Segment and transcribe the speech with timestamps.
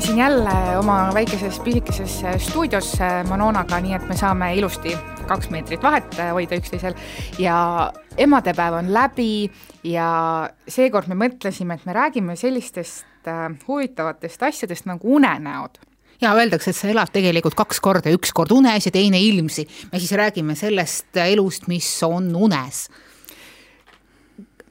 [0.00, 4.94] oleme siin jälle oma väikeses pisikeses stuudios Manonaga, nii et me saame ilusti
[5.28, 6.94] kaks meetrit vahet hoida üksteisel.
[7.38, 9.50] Ja emadepäev on läbi
[9.84, 15.76] ja seekord me mõtlesime, et me räägime sellistest äh, huvitavatest asjadest nagu unenäod.
[16.20, 19.68] Ja öeldakse, et sa elad tegelikult kaks korda, üks kord unes ja teine ilmsi.
[19.92, 22.86] me siis räägime sellest elust, mis on unes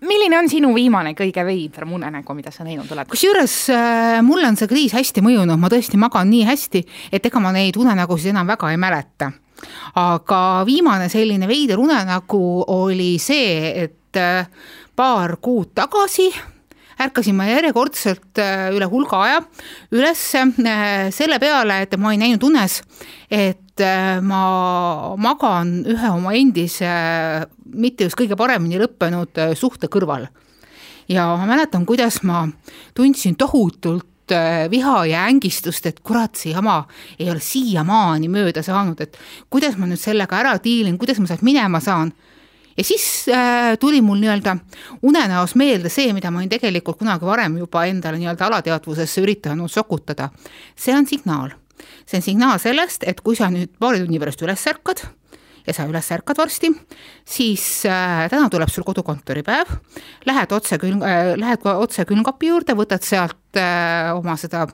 [0.08, 3.10] milline on sinu viimane kõige veidram unenägu, mida sa näinud oled?
[3.12, 7.44] kusjuures äh, mulle on see kriis hästi mõjunud, ma tõesti magan nii hästi, et ega
[7.44, 9.32] ma neid unenägusid enam väga ei mäleta.
[10.00, 14.48] aga viimane selline veider unenägu oli see, et äh,
[14.96, 16.30] paar kuud tagasi
[17.00, 19.40] ärkasin ma järjekordselt äh, üle hulga aja
[19.96, 22.82] üles äh, selle peale, et ma olin näinud unes,
[23.32, 26.92] et äh, ma magan ühe oma endise,
[27.74, 30.28] mitte just kõige paremini lõppenud suhte kõrval.
[31.10, 32.48] ja ma mäletan, kuidas ma
[32.94, 34.06] tundsin tohutult
[34.70, 36.84] viha ja ängistust, et kurat, see jama
[37.18, 39.18] ei ole siiamaani mööda saanud, et
[39.50, 42.14] kuidas ma nüüd sellega ära diilin, kuidas ma sealt minema saan
[42.80, 44.58] ja siis äh, tuli mul nii-öelda
[45.02, 50.30] unenäos meelde see, mida ma olin tegelikult kunagi varem juba endale nii-öelda alateadvusesse üritanud sokutada.
[50.76, 51.52] see on signaal,
[52.06, 55.06] see on signaal sellest, et kui sa nüüd paari tunni pärast üles ärkad
[55.68, 56.72] ja sa üles ärkad varsti,
[57.28, 59.76] siis äh, täna tuleb sul kodukontoripäev,
[60.30, 64.66] lähed otse külm äh,, lähed otse külmkapi juurde, võtad sealt äh, oma seda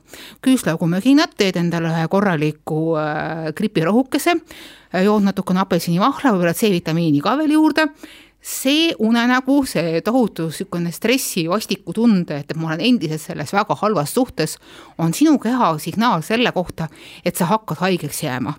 [0.45, 7.57] küüslaugumöginat, teed endale ühe korraliku äh, gripirohukese äh,, jood natukene apelsinivahla, võib-olla C-vitamiini ka veel
[7.57, 7.89] juurde
[8.45, 14.13] see unenägu, see tohutu niisugune stressi, vastiku tunde, et ma olen endiselt selles väga halvas
[14.13, 14.57] suhtes,
[15.01, 16.88] on sinu keha signaal selle kohta,
[17.25, 18.53] et sa hakkad haigeks jääma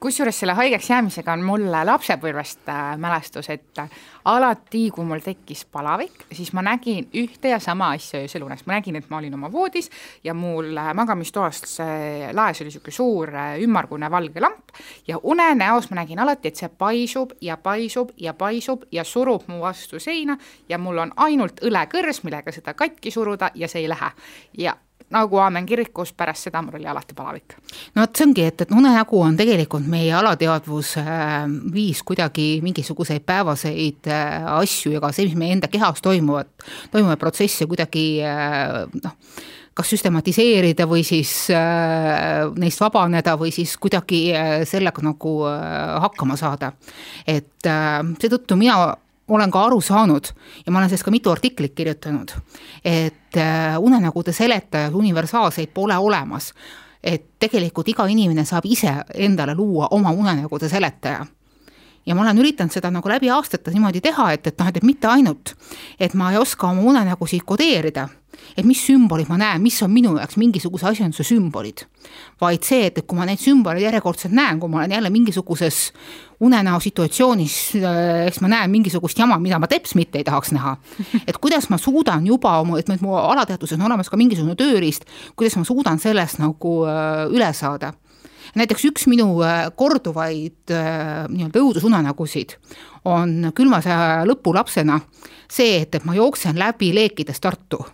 [0.00, 3.90] kusjuures selle haigeks jäämisega on mulle lapsepõlvest äh, mälestus, et äh,
[4.24, 8.78] alati, kui mul tekkis palavik, siis ma nägin ühte ja sama asja öösel unes, ma
[8.78, 9.90] nägin, et ma olin oma voodis
[10.24, 11.62] ja mul äh, magamistoas
[12.32, 14.74] laes oli niisugune suur ümmargune valge lamp
[15.08, 19.60] ja unenäos ma nägin alati, et see paisub ja paisub ja paisub ja surub mu
[19.60, 24.14] vastu seina ja mul on ainult õlekõrs, millega seda katki suruda ja see ei lähe.
[24.58, 24.76] ja
[25.10, 27.56] nagu Aamen kirikus, pärast seda mul oli alati palavik.
[27.94, 33.26] no vot, see ongi, et, et unenägu on tegelikult meie alateadvus äh, viis kuidagi mingisuguseid
[33.26, 36.50] päevaseid äh, asju ja ka see, mis meie enda kehas toimuvad,
[36.92, 39.16] toimuvaid protsesse kuidagi äh, noh,
[39.74, 46.36] kas süstematiseerida või siis äh, neist vabaneda või siis kuidagi äh, sellega nagu äh, hakkama
[46.40, 46.72] saada.
[47.26, 48.96] et äh, seetõttu mina
[49.36, 50.30] olen ka aru saanud
[50.66, 52.32] ja ma olen sellest ka mitu artiklit kirjutanud,
[52.84, 56.54] et äh, unenägude seletajaid universaalseid pole olemas.
[57.02, 61.26] et tegelikult iga inimene saab ise endale luua oma unenägude seletaja
[62.06, 65.08] ja ma olen üritanud seda nagu läbi aastate niimoodi teha, et, et noh, et mitte
[65.08, 65.54] ainult,
[66.00, 68.08] et ma ei oska oma unenägusid kodeerida
[68.56, 71.86] et mis sümbolid ma näen, mis on minu jaoks mingisuguse asjanduse sümbolid.
[72.40, 75.80] vaid see, et, et kui ma neid sümboleid järjekordselt näen, kui ma olen jälle mingisuguses
[76.40, 80.76] unenäo situatsioonis, äh, eks ma näen mingisugust jama, mida ma teps mitte ei tahaks näha.
[81.28, 85.04] et kuidas ma suudan juba oma, et mu alateadvuses on olemas ka mingisugune tööriist,
[85.36, 87.94] kuidas ma suudan sellest nagu äh, üle saada
[88.56, 92.56] näiteks üks minu äh, korduvaid nii-öelda õudusunenägusid
[93.06, 94.98] on külma sõja lõpulapsena
[95.50, 97.84] see, et, et ma jooksen läbi leekides Tartu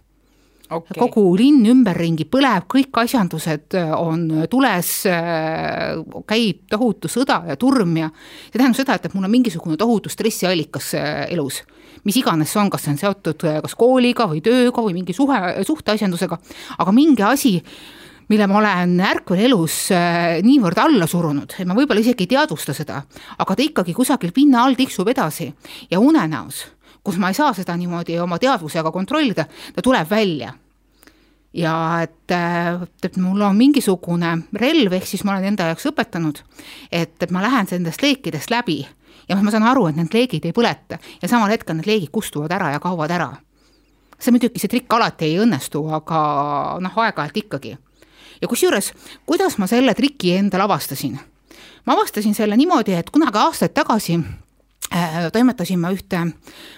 [0.71, 0.99] okay..
[0.99, 5.97] kogu linn ümberringi põleb, kõik asjandused äh, on tules, äh,
[6.29, 10.13] käib tohutu sõda ja turm ja see tähendab seda, et, et mul on mingisugune tohutu
[10.13, 11.63] stressiallikas äh, elus.
[12.07, 15.39] mis iganes see on, kas see on seotud kas kooliga või tööga või mingi suhe,
[15.67, 16.39] suhteasjandusega,
[16.79, 17.57] aga mingi asi,
[18.31, 19.81] mille ma olen ärkvelelus
[20.47, 23.01] niivõrd alla surunud, et ma võib-olla isegi ei teadvusta seda,
[23.39, 25.51] aga ta ikkagi kusagil pinna all tiksub edasi
[25.91, 26.65] ja unenäos
[27.07, 30.53] kus ma ei saa seda niimoodi oma teadvusega kontrollida, ta tuleb välja
[31.57, 32.35] ja et,
[33.05, 36.43] et mul on mingisugune relv, ehk siis ma olen enda jaoks õpetanud,
[36.91, 38.83] et, et ma lähen nendest leekidest läbi
[39.29, 42.53] ja ma saan aru, et need leegid ei põleta ja samal hetkel need leegid kustuvad
[42.53, 43.31] ära ja kaovad ära.
[44.19, 46.21] see muidugi, see trikk alati ei õnnestu, aga
[46.81, 47.77] noh, aeg-ajalt ikkagi.
[48.41, 48.93] ja kusjuures,
[49.27, 51.19] kuidas ma selle triki endale avastasin?
[51.87, 54.21] ma avastasin selle niimoodi, et kunagi aastaid tagasi
[55.33, 56.21] toimetasin ma ühte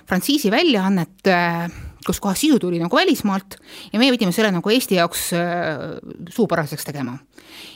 [0.09, 1.67] frantsiisi väljaannet, äh,
[2.07, 3.59] kus kohas sisu tuli nagu välismaalt
[3.93, 5.99] ja meie pidime selle nagu Eesti jaoks äh,
[6.31, 7.19] suupäraseks tegema.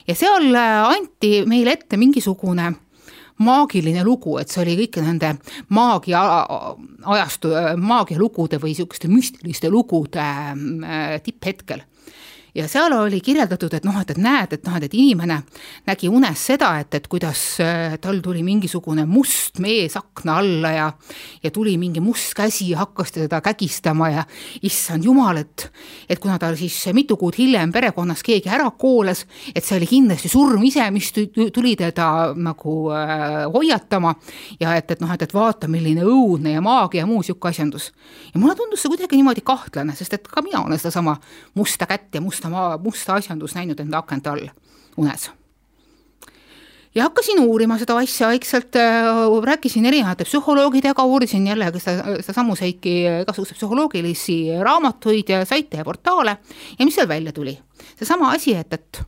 [0.08, 2.72] ja seal anti meile ette mingisugune
[3.42, 5.32] maagiline lugu, et see oli kõike nende
[5.74, 6.20] maagia
[7.10, 7.50] ajastu,
[7.80, 10.26] maagialugude või niisuguste müstiliste lugude
[11.24, 11.82] tipphetkel
[12.54, 15.38] ja seal oli kirjeldatud, et noh, et, et näed, et noh, et, et inimene
[15.88, 20.88] nägi unes seda, et, et kuidas äh, tal tuli mingisugune must mees akna alla ja
[21.42, 24.24] ja tuli mingi must käsi ja hakkas teda kägistama ja
[24.62, 25.70] issand jumal, et
[26.08, 30.28] et kuna ta siis mitu kuud hiljem perekonnas keegi ära koolas, et see oli kindlasti
[30.28, 34.14] surm ise, mis tuli teda nagu äh, hoiatama
[34.60, 37.92] ja et, et noh, et, et vaata, milline õudne ja maagia ja muu niisugune asjandus.
[38.34, 41.16] ja mulle tundus see kuidagi niimoodi kahtlane, sest et ka mina olen sedasama
[41.54, 44.48] musta kätt ja musta musta maa, musta asjandust näinud enda akent all
[44.96, 45.30] unes.
[46.94, 49.06] ja hakkasin uurima seda asja vaikselt äh,,
[49.44, 56.36] rääkisin erinevate psühholoogidega, uurisin jällegi seda, seda Seiki igasuguseid psühholoogilisi raamatuid ja saite ja portaale
[56.78, 57.58] ja mis seal välja tuli?
[57.96, 59.02] seesama asi, et, et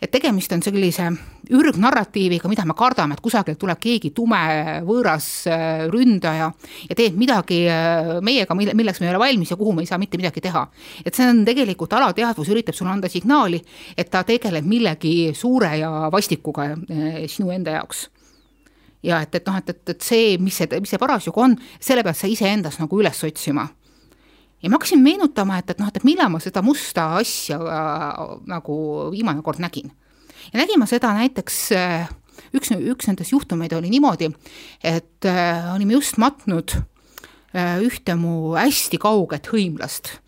[0.00, 1.06] et tegemist on sellise
[1.50, 4.40] ürgnarratiiviga, mida me kardame, et kusagilt tuleb keegi tume
[4.86, 6.48] võõras äh, ründaja
[6.88, 9.90] ja teeb midagi äh, meiega, mille, milleks me ei ole valmis ja kuhu me ei
[9.90, 10.66] saa mitte midagi teha.
[11.04, 13.60] et see on tegelikult alateadvus üritab sulle anda signaali,
[13.96, 18.08] et ta tegeleb millegi suure ja vastikuga äh, sinu enda jaoks
[19.02, 22.04] ja et, et noh, et, et, et see, mis see, mis see parasjagu on, selle
[22.06, 23.68] pead sa iseendas nagu üles otsima
[24.62, 28.76] ja ma hakkasin meenutama, et, et noh, et millal ma seda musta asja äh, nagu
[29.12, 29.92] viimane kord nägin.
[30.52, 32.08] ja nägin ma seda näiteks äh,
[32.56, 34.30] üks, üks nendest juhtumeid oli niimoodi,
[34.84, 40.18] et äh, olime just matnud äh, ühte mu hästi kauget hõimlast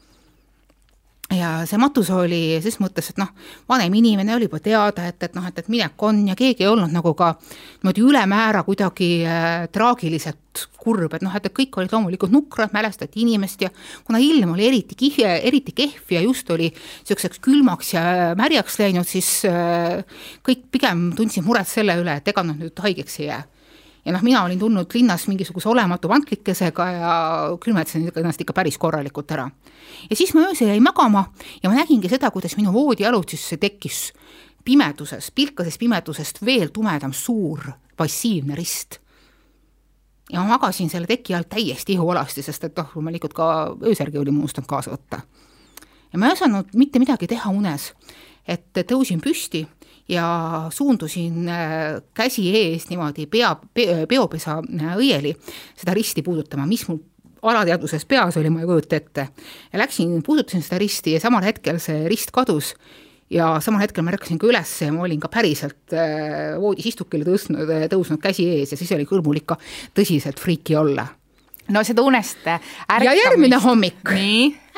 [1.37, 3.31] ja see matus oli ses mõttes, et noh,
[3.70, 6.70] vanem inimene oli juba teada, et, et noh, et, et minek on ja keegi ei
[6.70, 11.94] olnud nagu ka niimoodi ülemäära kuidagi äh, traagiliselt kurb, et noh, et, et kõik olid
[11.94, 13.70] loomulikult nukrad, mälestati inimest ja
[14.05, 18.05] kuna ilm oli eriti kihve, eriti kehv ja just oli niisuguseks külmaks ja
[18.38, 20.02] märjaks läinud, siis äh,
[20.46, 23.43] kõik pigem tundsid muret selle üle, et ega nad nüüd haigeks ei jää
[24.04, 27.12] ja noh, mina olin tulnud linnas mingisuguse olematu vantlikesega ja
[27.60, 29.50] külmetasin ennast ikka päris korralikult ära.
[30.10, 31.25] ja siis ma öösel jäin magama
[31.62, 34.12] ja ma nägingi seda, kuidas minu voodialutsisse tekkis
[34.64, 38.99] pimeduses, pilkasest pimedusest veel tumedam suur passiivne rist.
[40.32, 43.46] ja ma magasin selle teki all täiesti ihualasti, sest et noh, loomulikult ka
[43.82, 45.22] öösärgi olin unustanud kaasa võtta.
[46.12, 47.93] ja ma ei osanud mitte midagi teha unes,
[48.46, 49.66] et tõusin püsti
[50.12, 55.32] ja suundusin äh, käsi ees niimoodi pea, peopesa äh, õieli
[55.78, 57.00] seda risti puudutama, mis mul
[57.42, 59.28] alateadvuses peas oli, ma ei kujuta ette.
[59.72, 62.74] ja läksin, puudutasin seda risti ja samal hetkel see rist kadus
[63.32, 67.26] ja samal hetkel ma ärkasin ka üles ja ma olin ka päriselt äh, voodis istukile
[67.26, 69.58] tõstnud, tõusnud käsi ees ja siis oli kõrmul ikka
[69.96, 71.08] tõsiselt friiki olla
[71.72, 73.08] no seda unest ärkamist.
[73.08, 74.16] ja järgmine hommik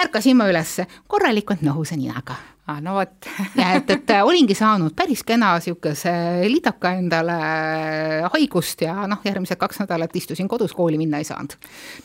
[0.05, 0.79] ärkasin ma üles
[1.11, 2.81] korralikult nõusa ninaga ah,.
[2.81, 3.29] no vot
[3.61, 6.13] ja et, et äh, olingi saanud päris kena niisuguse
[6.51, 11.57] litaka endale äh, haigust ja noh, järgmised kaks nädalat istusin kodus, kooli minna ei saanud.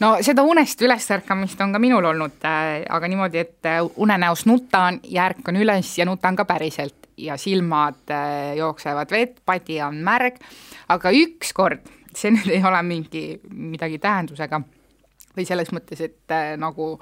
[0.03, 4.99] no seda unest ülesärkamist on ka minul olnud äh,, aga niimoodi, et äh, unenäos nutan
[5.03, 10.39] ja ärkan üles ja nutan ka päriselt ja silmad äh, jooksevad vett, padi on märg,
[10.89, 14.61] aga ükskord, see nüüd ei ole mingi midagi tähendusega
[15.35, 16.95] või selles mõttes, et äh, nagu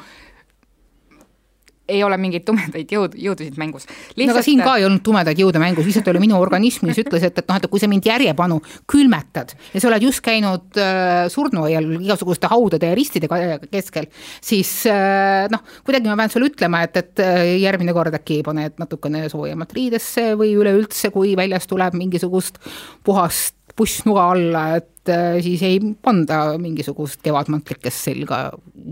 [1.87, 3.87] ei ole mingeid tumedaid jõud, jõudusid mängus.
[3.87, 7.23] no aga siin ka ei olnud tumedaid jõude mängus, lihtsalt oli minu organism, mis ütles,
[7.27, 11.25] et, et noh, et kui sa mind järjepanu külmetad ja sa oled just käinud äh,
[11.33, 13.29] surnuaial igasuguste haudade ja ristide
[13.71, 14.09] keskel,
[14.43, 18.79] siis äh, noh, kuidagi ma pean sulle ütlema, et, et äh, järgmine kord äkki paned
[18.81, 22.59] natukene soojemat riidesse või üleüldse, kui väljas tuleb mingisugust
[23.07, 28.41] puhast pussnuga alla, et äh, siis ei panda mingisugust kevadmantlikest selga,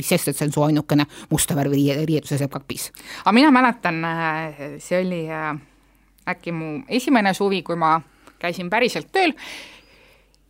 [0.01, 2.92] sest, et see on su ainukene musta värvi riietuse sepp kapis.
[3.24, 5.54] aga mina mäletan, äh, see oli äh,
[6.30, 7.98] äkki mu esimene suvi, kui ma
[8.39, 9.34] käisin päriselt tööl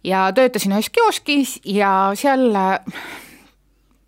[0.03, 2.49] ja töötasin ühes kioskis ja seal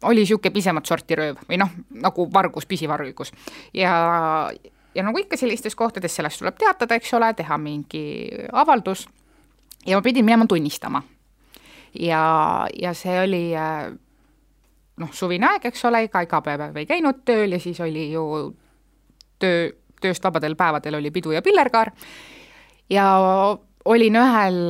[0.08, 1.72] oli niisugune pisemat sorti rööv või noh,
[2.04, 3.32] nagu vargus, pisivargus
[3.74, 3.94] ja
[4.98, 8.04] ja nagu ikka sellistes kohtades, sellest tuleb teatada, eks ole, teha mingi
[8.52, 9.06] avaldus
[9.88, 11.04] ja ma pidin minema tunnistama.
[12.00, 13.92] ja, ja see oli äh,
[14.98, 18.24] noh, suvine aeg, eks ole, ega iga päev ei käinud tööl ja siis oli ju
[19.40, 19.70] töö,
[20.02, 21.92] tööst vabadel päevadel oli pidu ja pillerkaar
[22.90, 23.08] ja
[23.88, 24.62] olin ühel,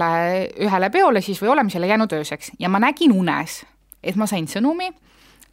[0.67, 3.63] ühele peole siis või olemisele jäänud ööseks ja ma nägin unes,
[4.03, 4.91] et ma sain sõnumi,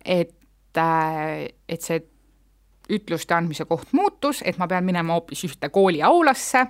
[0.05, 0.37] et,
[0.77, 2.03] äh, et see
[2.93, 6.67] ütluste andmise koht muutus, et ma pean minema hoopis ühte kooliaulasse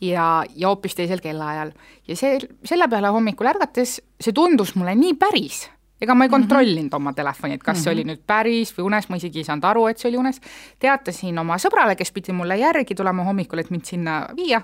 [0.00, 1.72] ja, ja hoopis teisel kellaajal.
[2.08, 5.66] ja see, selle peale hommikul ärgates, see tundus mulle nii päris,
[6.00, 6.34] ega ma ei mhm.
[6.34, 6.96] kontrollinud mm -hmm.
[6.96, 7.84] oma telefoni, et kas mm -hmm.
[7.84, 8.10] see oli mhm.
[8.10, 10.40] nüüd päris või unes, ma isegi ei saanud aru, et see oli unes,
[10.78, 14.62] teatasin oma sõbrale, kes pidi mulle järgi tulema hommikul, et mind sinna viia,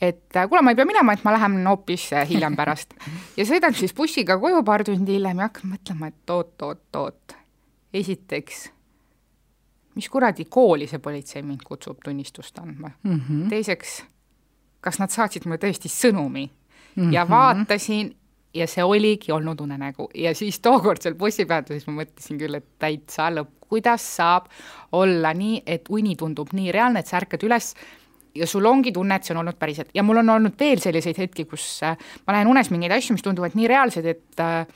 [0.00, 2.94] et äh, kuule, ma ei pea minema, et ma lähen hoopis äh, hiljem pärast.
[3.36, 7.36] ja sõidan siis bussiga koju paar tundi hiljem ja hakkan mõtlema, et oot-oot-oot,
[7.94, 8.70] esiteks,
[9.94, 13.20] mis kuradi kooli see politsei mind kutsub tunnistust andma mm.
[13.20, 13.48] -hmm.
[13.48, 14.04] teiseks,
[14.80, 16.46] kas nad saatsid mulle tõesti sõnumi.
[16.96, 17.12] Mm -hmm.
[17.12, 18.14] ja vaatasin
[18.54, 20.08] ja see oligi olnud unenägu.
[20.14, 24.48] Ja siis tookord seal bussipeatuses ma mõtlesin küll, et täitsa lõpp, kuidas saab
[24.92, 27.74] olla nii, et uni tundub nii reaalne, et sa ärkad üles
[28.36, 29.90] ja sul ongi tunne, et see on olnud päriselt.
[29.94, 33.24] Ja mul on olnud veel selliseid hetki, kus äh, ma näen unes mingeid asju, mis
[33.24, 34.66] tunduvad nii reaalsed, et äh,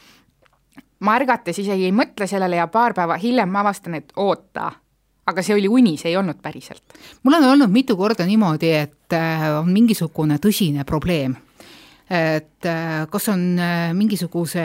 [1.04, 4.71] ma ärgates isegi ei mõtle sellele ja paar päeva hiljem ma avastan, et oota,
[5.30, 6.99] aga see oli uni, see ei olnud päriselt.
[7.22, 11.37] mul on olnud mitu korda niimoodi, et äh, on mingisugune tõsine probleem
[12.10, 14.62] et äh, kas on äh, mingisuguse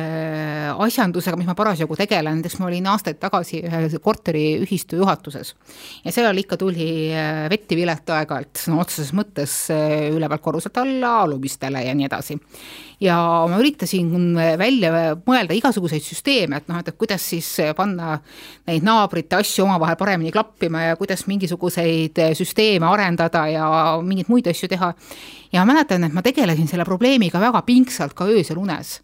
[0.82, 5.54] asjandusega, mis ma parasjagu tegelen, näiteks ma olin aastaid tagasi ühe korteriühistu juhatuses
[6.02, 6.88] ja seal ikka tuli
[7.54, 12.40] vetti vileta aeg-ajalt sõna no, otseses mõttes ülevalt korruselt alla alumistele ja nii edasi
[13.02, 13.18] ja
[13.50, 14.92] ma üritasin välja
[15.26, 17.48] mõelda igasuguseid süsteeme, et noh, et kuidas siis
[17.78, 18.20] panna
[18.68, 23.66] neid naabrite asju omavahel paremini klappima ja kuidas mingisuguseid süsteeme arendada ja
[24.04, 24.94] mingeid muid asju teha.
[25.54, 29.00] ja mäletan, et ma tegelesin selle probleemiga väga pingsalt ka öösel unes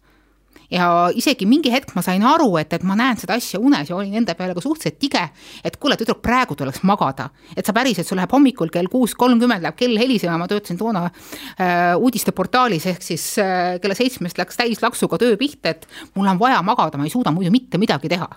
[0.72, 3.96] ja isegi mingi hetk ma sain aru, et, et ma näen seda asja unes ja
[3.96, 5.24] olin enda peale ka suhteliselt tige,
[5.64, 7.28] et kuule, tüdruk, praegu tuleks magada.
[7.56, 11.06] et sa päriselt, sul läheb hommikul kell kuus kolmkümmend läheb kell helisema, ma töötasin toona
[11.08, 16.62] äh, uudisteportaalis, ehk siis äh, kella seitsmest läks täislaksuga töö pihta, et mul on vaja
[16.66, 18.30] magada, ma ei suuda muidu mitte midagi teha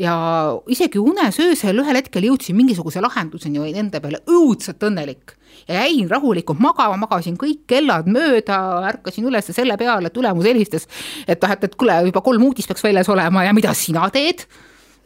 [0.00, 0.14] ja
[0.72, 5.36] isegi unes öösel ühel hetkel jõudsin mingisuguse lahenduseni, olin enda peale õudselt õnnelik
[5.68, 8.58] ja jäin rahulikult magama, magasin kõik kellad mööda,
[8.88, 10.88] ärkasin üles selle peale, et ülemus helistas,
[11.26, 14.46] et noh, et, et kuule, juba kolm uudist peaks väljas olema ja mida sina teed?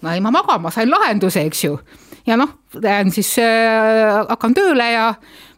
[0.03, 1.79] no ei, ma magama sain lahenduse, eks ju.
[2.29, 2.53] ja noh,
[2.83, 5.11] lähen siis äh,, hakkan tööle ja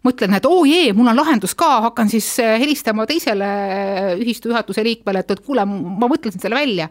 [0.06, 4.10] mõtlen, et oo oh, jee, mul on lahendus ka, hakkan siis äh, helistama teisele äh,
[4.20, 6.88] ühistu juhatuse liikmele, et, et kuule, ma mõtlesin selle välja.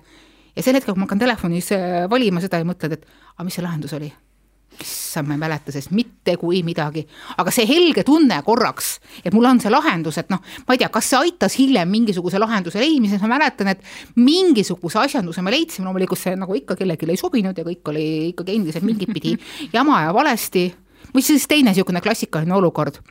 [0.58, 3.58] Ja sel hetkel, kui ma hakkan telefonis äh, valima seda ja mõtled, et aga mis
[3.58, 4.10] see lahendus oli?
[4.78, 7.02] Issand, ma ei mäleta sellest mitte kui midagi,
[7.42, 10.90] aga see helge tunne korraks, et mul on see lahendus, et noh, ma ei tea,
[10.94, 13.82] kas see aitas hiljem mingisuguse lahenduse leidmises, ma mäletan, et
[14.22, 18.58] mingisuguse asjanduse me leidsime, loomulikult see nagu ikka kellelegi ei sobinud ja kõik oli ikkagi
[18.60, 19.34] endiselt mingit pidi
[19.78, 20.68] jama ja valesti.
[21.14, 23.02] või siis teine niisugune klassikaline olukord.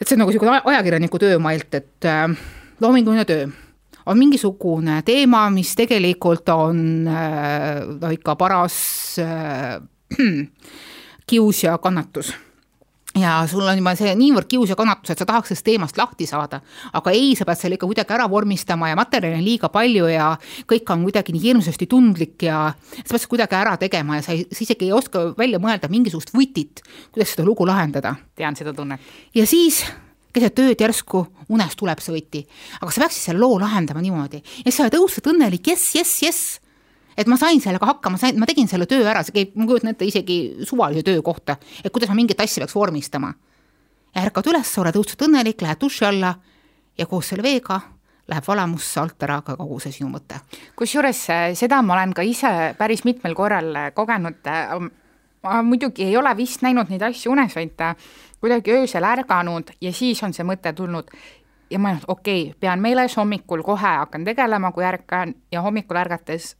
[0.00, 2.28] et see on nagu niisugune ajakirjaniku töömailt, et äh,
[2.80, 3.48] loominguline töö
[4.06, 8.76] on mingisugune teema, mis tegelikult on äh, no ikka paras
[9.22, 9.80] äh,
[11.30, 12.34] kius ja kannatus
[13.16, 16.28] ja sul on juba see niivõrd kius ja kannatus, et sa tahaks sellest teemast lahti
[16.28, 16.60] saada,
[16.96, 20.30] aga ei, sa pead selle ikka kuidagi ära vormistama ja materjali on liiga palju ja
[20.70, 24.36] kõik on kuidagi nii hirmsasti tundlik ja sa pead seda kuidagi ära tegema ja sa,
[24.36, 26.84] ei, sa isegi ei oska välja mõelda mingisugust vutit,
[27.14, 28.16] kuidas seda lugu lahendada.
[28.36, 29.00] tean seda tunnet.
[29.34, 29.84] ja siis
[30.36, 32.44] keset ööd järsku unes tuleb see võti,
[32.80, 36.54] aga sa peaksid selle loo lahendama niimoodi ja sa oled õudselt õnnelik, jess, jess, jess
[37.16, 39.94] et ma sain sellega hakkama, sain, ma tegin selle töö ära, see käib, ma kujutan
[39.94, 40.38] ette isegi
[40.68, 43.32] suvalise töö kohta, et kuidas ma mingit asja peaks vormistama.
[44.16, 46.34] ärkad üles, oled õudselt õnnelik, lähed duši alla
[46.98, 47.80] ja koos selle veega
[48.26, 50.40] läheb valamusse alt ära ka kogu see sinu mõte.
[50.76, 54.74] kusjuures äh, seda ma olen ka ise päris mitmel korral äh, kogenud, äh,
[55.46, 57.78] ma muidugi ei ole vist näinud neid asju unes, vaid
[58.40, 61.10] kuidagi öösel ärganud ja siis on see mõte tulnud.
[61.70, 66.56] Ja ma okei okay,, pean meeles hommikul kohe hakkan tegelema, kui ärkan ja hommikul ärgates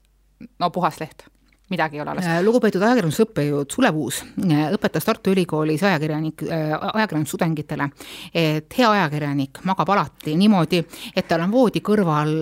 [0.59, 1.27] no puhas leht
[1.69, 2.27] midagi ei ole alles.
[2.27, 7.89] Äh, lugupeetud ajakirjandusõppejõud Sulev Uus äh, õpetas Tartu Ülikoolis ajakirjanik, äh, ajakirjandustudengitele,
[8.33, 10.81] et hea ajakirjanik magab alati niimoodi,
[11.15, 12.33] et tal on voodi kõrval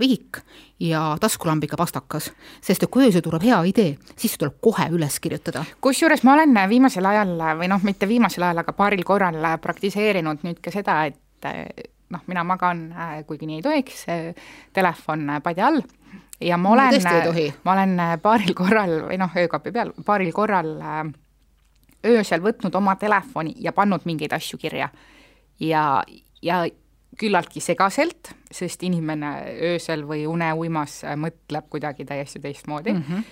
[0.00, 0.42] vihik
[0.82, 5.64] ja taskulambiga pastakas, sest et kui öösel tuleb hea idee, siis tuleb kohe üles kirjutada.
[5.80, 10.58] kusjuures ma olen viimasel ajal või noh, mitte viimasel ajal, aga paaril korral praktiseerinud nüüd
[10.62, 12.88] ka seda, et noh, mina magan,
[13.26, 14.06] kuigi nii ei tohiks,
[14.74, 15.84] telefon padja all
[16.40, 17.02] ja ma olen,
[17.64, 21.00] ma olen äh, paaril korral või noh, öökapi peal, paaril korral äh,
[22.12, 24.88] öösel võtnud oma telefoni ja pannud mingeid asju kirja.
[25.60, 26.02] ja,
[26.42, 26.64] ja
[27.20, 29.32] küllaltki segaselt, sest inimene
[29.72, 33.04] öösel või uneuimas äh, mõtleb kuidagi täiesti teistmoodi mm.
[33.08, 33.24] -hmm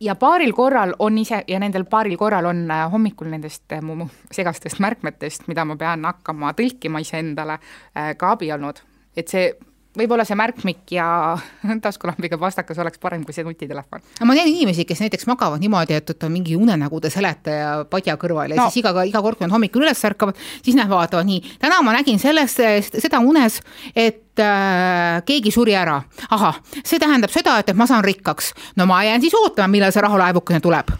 [0.00, 5.48] ja paaril korral on ise ja nendel paaril korral on hommikul nendest mu segastest märkmetest,
[5.48, 7.58] mida ma pean hakkama tõlkima iseendale,
[8.16, 8.78] ka abi olnud.
[9.16, 9.50] et see
[9.98, 11.06] võib-olla see märkmik ja
[11.84, 14.04] taskulambiga pastakas oleks parem kui see nutitelefon.
[14.24, 18.54] ma tean inimesi, kes näiteks magavad niimoodi, et, et on mingi unenägude seletaja padja kõrval
[18.54, 18.68] ja no.
[18.68, 21.96] siis iga, iga kord, kui nad hommikul üles ärkavad, siis nad vaatavad nii, täna ma
[21.96, 22.62] nägin sellest,
[22.94, 23.60] seda unes,
[23.94, 26.00] et äh, keegi suri ära.
[26.30, 28.54] ahah, see tähendab seda, et, et ma saan rikkaks.
[28.76, 30.96] no ma jään siis ootama, millal see rahulaevukene tuleb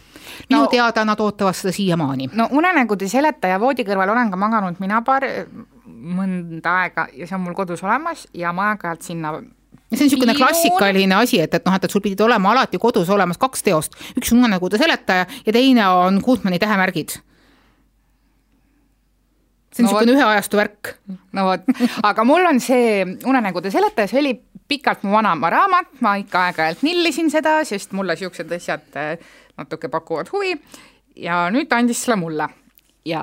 [0.49, 2.31] minu no, teada nad ootavad seda siiamaani.
[2.33, 5.27] no unenägude seletaja voodi kõrval olen ka maganud mina paar
[5.99, 10.35] mõnda aega ja see on mul kodus olemas ja ma aeg-ajalt sinna see on niisugune
[10.37, 13.97] klassikaline asi, et, et noh, et, et sul pidid olema alati kodus olemas kaks teost,
[14.19, 17.17] üks on unenägude seletaja ja teine on Gutmanni tähemärgid.
[19.73, 20.95] see on niisugune no, ühe ajastu värk.
[21.33, 24.35] no vot, aga mul on see unenägude seletaja, see oli
[24.69, 29.15] pikalt mu vanaema raamat, ma ikka aeg-ajalt nillisin seda, sest mulle niisugused asjad äh,
[29.57, 30.55] natuke pakuvad huvi.
[31.19, 32.47] Ja nüüd ta andis selle mulle.
[33.09, 33.23] Ja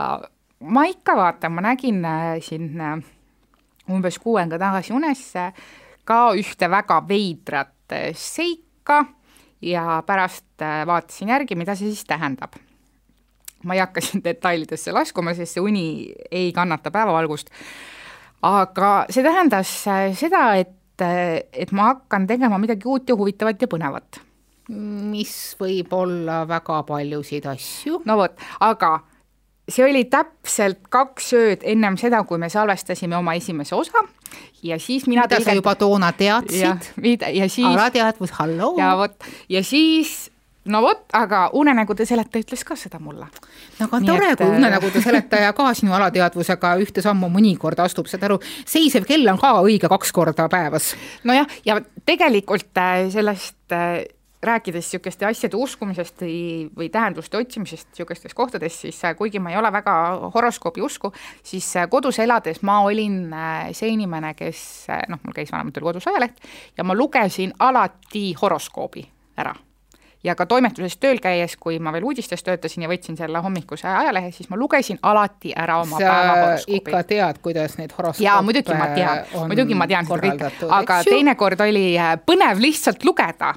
[0.65, 2.97] ma ikka vaatan, ma nägin äh, siin äh,
[3.91, 5.23] umbes kuu aega tagasi unes
[6.05, 9.03] ka ühte väga veidrat seika
[9.61, 12.55] ja pärast vaatasin järgi, mida see siis tähendab.
[13.65, 15.85] ma ei hakka siin detailidesse laskuma, sest see uni
[16.31, 17.49] ei kannata päevavalgust,
[18.45, 19.71] aga see tähendas
[20.17, 24.21] seda, et et, et ma hakkan tegema midagi uut ja huvitavat ja põnevat.
[24.65, 28.01] mis võib olla väga paljusid asju.
[28.05, 28.99] no vot, aga
[29.69, 34.05] see oli täpselt kaks ööd ennem seda, kui me salvestasime oma esimese osa
[34.63, 35.49] ja siis mina mida tõlget...
[35.49, 36.93] sa juba toona teadsid?
[37.01, 38.75] siis alateadvus, halloo.
[38.79, 40.15] ja vot, ja siis
[40.65, 43.27] no vot, aga unenägude seletaja ütles ka seda mulle.
[43.79, 48.25] no aga tore, kui äh, unenägude seletaja ka sinu alateadvusega ühte sammu mõnikord astub, saad
[48.27, 50.93] aru, seisev kell on ka õige kaks korda päevas.
[51.27, 54.03] nojah, ja tegelikult äh, sellest äh,
[54.43, 59.71] rääkides niisuguste asjade uskumisest või, või tähenduste otsimisest niisugustes kohtades, siis kuigi ma ei ole
[59.71, 59.95] väga
[60.35, 61.13] horoskoobi usku,
[61.43, 63.33] siis kodus elades ma olin
[63.71, 66.41] see inimene, kes noh, mul käis vanematel kodus ajaleht
[66.77, 69.55] ja ma lugesin alati horoskoobi ära.
[70.25, 74.31] Ja ka toimetuses tööl käies, kui ma veel uudistes töötasin ja võtsin selle hommikuse ajalehe,
[74.33, 76.79] siis ma lugesin alati ära oma sa päevahoroskoobi.
[76.79, 80.97] ikka tead, kuidas neid horoskoope jaa, muidugi ma tean, muidugi ma tean seda kõike, aga
[81.05, 83.53] teinekord oli äh, põnev lihtsalt lugeda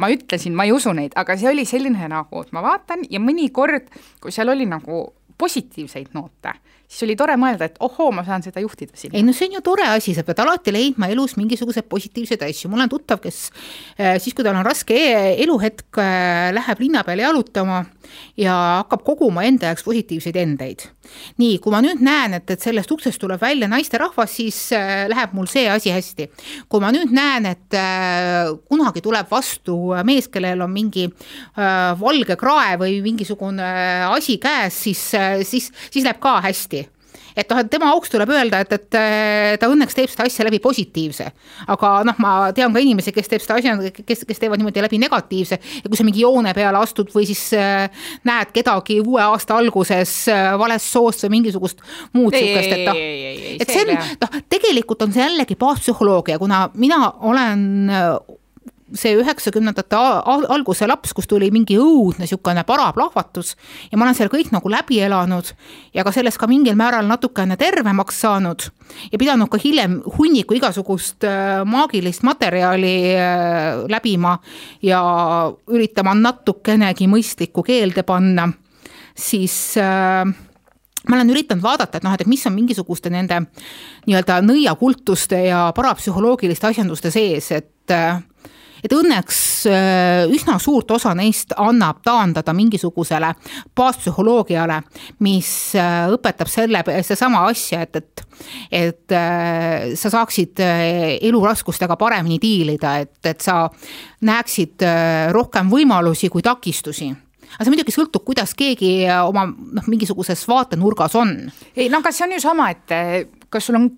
[0.00, 3.20] ma ütlesin, ma ei usu neid, aga see oli selline nagu, et ma vaatan ja
[3.22, 3.90] mõnikord,
[4.22, 5.06] kui seal oli nagu
[5.40, 6.52] positiivseid noote,
[6.84, 9.14] siis oli tore mõelda, et ohoo, ma saan seda juhtida siin.
[9.16, 12.68] ei no see on ju tore asi, sa pead alati leidma elus mingisuguseid positiivseid asju,
[12.72, 13.38] mul on tuttav, kes
[13.96, 17.84] äh, siis, kui tal on raske e-, eluhetk, äh, läheb linna peale jalutama
[18.40, 20.88] ja hakkab koguma enda jaoks positiivseid endeid.
[21.40, 25.34] Nii, kui ma nüüd näen, et, et sellest uksest tuleb välja naisterahvas, siis äh, läheb
[25.36, 26.28] mul see asi hästi.
[26.68, 27.80] kui ma nüüd näen, et
[28.68, 31.06] kunagi tuleb vastu mees, kellel on mingi
[32.00, 33.66] valge krae või mingisugune
[34.10, 35.02] asi käes, siis,
[35.48, 36.86] siis, siis läheb ka hästi
[37.36, 40.46] et noh, et tema auks tuleb öelda, et, et äh, ta õnneks teeb seda asja
[40.46, 41.28] läbi positiivse.
[41.74, 45.00] aga noh, ma tean ka inimesi, kes teeb seda asja, kes, kes teevad niimoodi läbi
[45.02, 47.86] negatiivse ja kui sa mingi joone peale astud või siis äh,
[48.28, 51.84] näed kedagi uue aasta alguses äh, valest soost või mingisugust
[52.16, 53.00] muud sihukest, et noh,
[53.60, 57.66] et see on, noh, tegelikult on see jällegi baaspsühholoogia, kuna mina olen
[58.96, 59.98] see üheksakümnendate
[60.54, 63.54] alguse laps, kus tuli mingi õudne niisugune paraplahvatus
[63.90, 65.52] ja ma olen selle kõik nagu läbi elanud
[65.96, 68.66] ja ka sellest ka mingil määral natukene tervemaks saanud
[69.12, 74.36] ja pidanud ka hiljem hunniku igasugust äh, maagilist materjali äh, läbima
[74.82, 75.00] ja
[75.70, 78.48] üritama natukenegi mõistlikku keelde panna,
[79.16, 80.24] siis äh,
[81.08, 83.42] ma olen üritanud vaadata, et noh, et mis on mingisuguste nende
[84.06, 88.20] nii-öelda nõiakultuste ja parapsühholoogiliste asjanduste sees, et äh,
[88.84, 89.40] et õnneks
[89.70, 93.32] äh, üsna suurt osa neist annab taandada mingisugusele
[93.76, 94.80] baaspsühholoogiale,
[95.26, 98.26] mis äh, õpetab selle, seesama asja, et, et
[98.72, 103.66] et äh, sa saaksid eluraskustega paremini diilida, et, et sa
[104.24, 104.80] näeksid
[105.36, 111.34] rohkem võimalusi kui takistusi aga see muidugi sõltub, kuidas keegi oma noh, mingisuguses vaatenurgas on.
[111.76, 112.96] ei no aga see on ju sama, et
[113.52, 113.90] kas sul on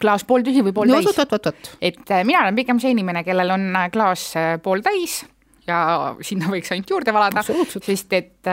[0.00, 1.08] klaas pooltühi või pooltäis?
[1.16, 1.52] No,.
[1.80, 5.22] et äh, mina olen pigem see inimene, kellel on äh, klaas äh, pooltäis
[5.66, 5.80] ja
[6.22, 8.50] sinna võiks ainult juurde valada, sest et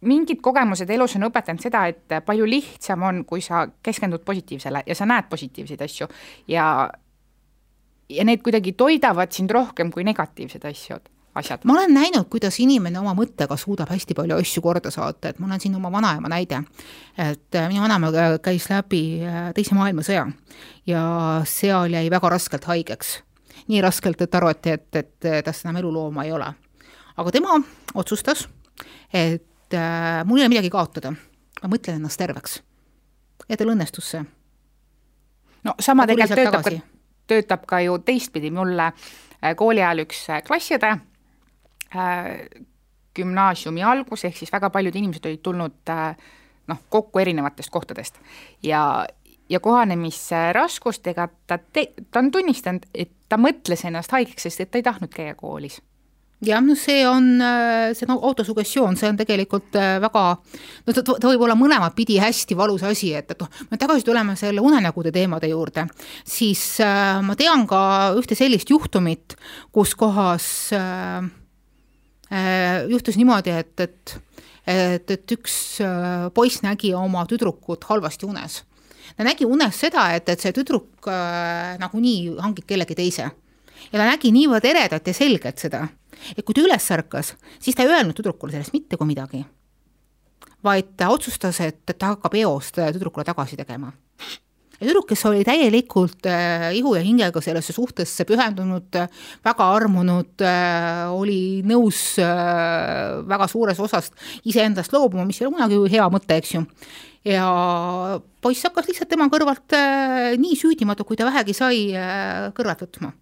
[0.00, 4.96] mingid kogemused elus on õpetanud seda, et palju lihtsam on, kui sa keskendud positiivsele ja
[4.98, 6.08] sa näed positiivseid asju.
[6.50, 6.66] Ja
[8.10, 11.60] ja need kuidagi toidavad sind rohkem kui negatiivsed asjad asjad.
[11.64, 15.52] ma olen näinud, kuidas inimene oma mõttega suudab hästi palju asju korda saata, et mul
[15.52, 16.62] on siin oma vanaema näide.
[17.18, 20.26] et äh, minu vanaema äh, käis läbi äh, Teise maailmasõja
[20.86, 21.02] ja
[21.44, 23.22] seal jäi väga raskelt haigeks.
[23.68, 26.52] nii raskelt, et arvati, et, et tast enam elulooma ei ole.
[27.16, 27.60] aga tema
[27.94, 28.48] otsustas,
[29.12, 29.76] et
[30.24, 31.12] mul ei ole midagi kaotada,
[31.62, 32.62] ma mõtlen ennast terveks.
[33.48, 34.24] ja tal õnnestus see.
[35.64, 36.74] no sama tegelikult töötab ka,
[37.26, 38.92] töötab ka ju teistpidi, mulle
[39.56, 41.09] kooli ajal üks klassiõde Äh,
[43.16, 46.14] gümnaasiumi algus, ehk siis väga paljud inimesed olid tulnud äh,
[46.70, 48.20] noh, kokku erinevatest kohtadest
[48.62, 49.06] ja,
[49.48, 54.80] ja kohanemisraskustega ta te-, ta on tunnistanud, et ta mõtles ennast haigeks, sest et ta
[54.80, 55.80] ei tahtnud käia koolis.
[56.46, 60.24] jah, no see on, äh, see no, autosugestioon, see on tegelikult äh, väga,
[60.86, 64.06] no ta, ta võib olla mõlemat pidi hästi valus asi, et, et noh, me tagasi
[64.06, 65.88] tuleme selle unenägude teemade juurde,
[66.24, 67.82] siis äh, ma tean ka
[68.20, 69.36] ühte sellist juhtumit,
[69.74, 70.48] kus kohas
[70.78, 71.30] äh, äh,
[72.90, 74.16] juhtus niimoodi, et, et
[74.70, 78.60] et, et üks äh, poiss nägi oma tüdrukut halvasti unes.
[79.16, 84.04] ta nägi unes seda, et, et see tüdruk äh, nagunii hangib kellegi teise ja ta
[84.04, 85.86] nägi niivõrd eredat ja selgelt seda
[86.36, 89.44] et kui ta üles ärkas, siis ta ei öelnud tüdrukule sellest mitte kui midagi.
[90.64, 93.92] vaid ta otsustas, et, et ta hakkab eost tüdrukule tagasi tegema.
[94.80, 98.96] Ja tüdruk, kes oli täielikult äh, ihu ja hingega sellesse suhtesse pühendunud,
[99.44, 104.10] väga armunud äh,, oli nõus äh, väga suures osas
[104.48, 106.64] iseendast loobuma, mis ei ole kunagi hea mõte, eks ju
[107.24, 107.46] ja
[108.40, 113.12] poiss hakkas lihtsalt tema kõrvalt äh, nii süüdimatu, kui ta vähegi sai äh, kõrvalt võtma.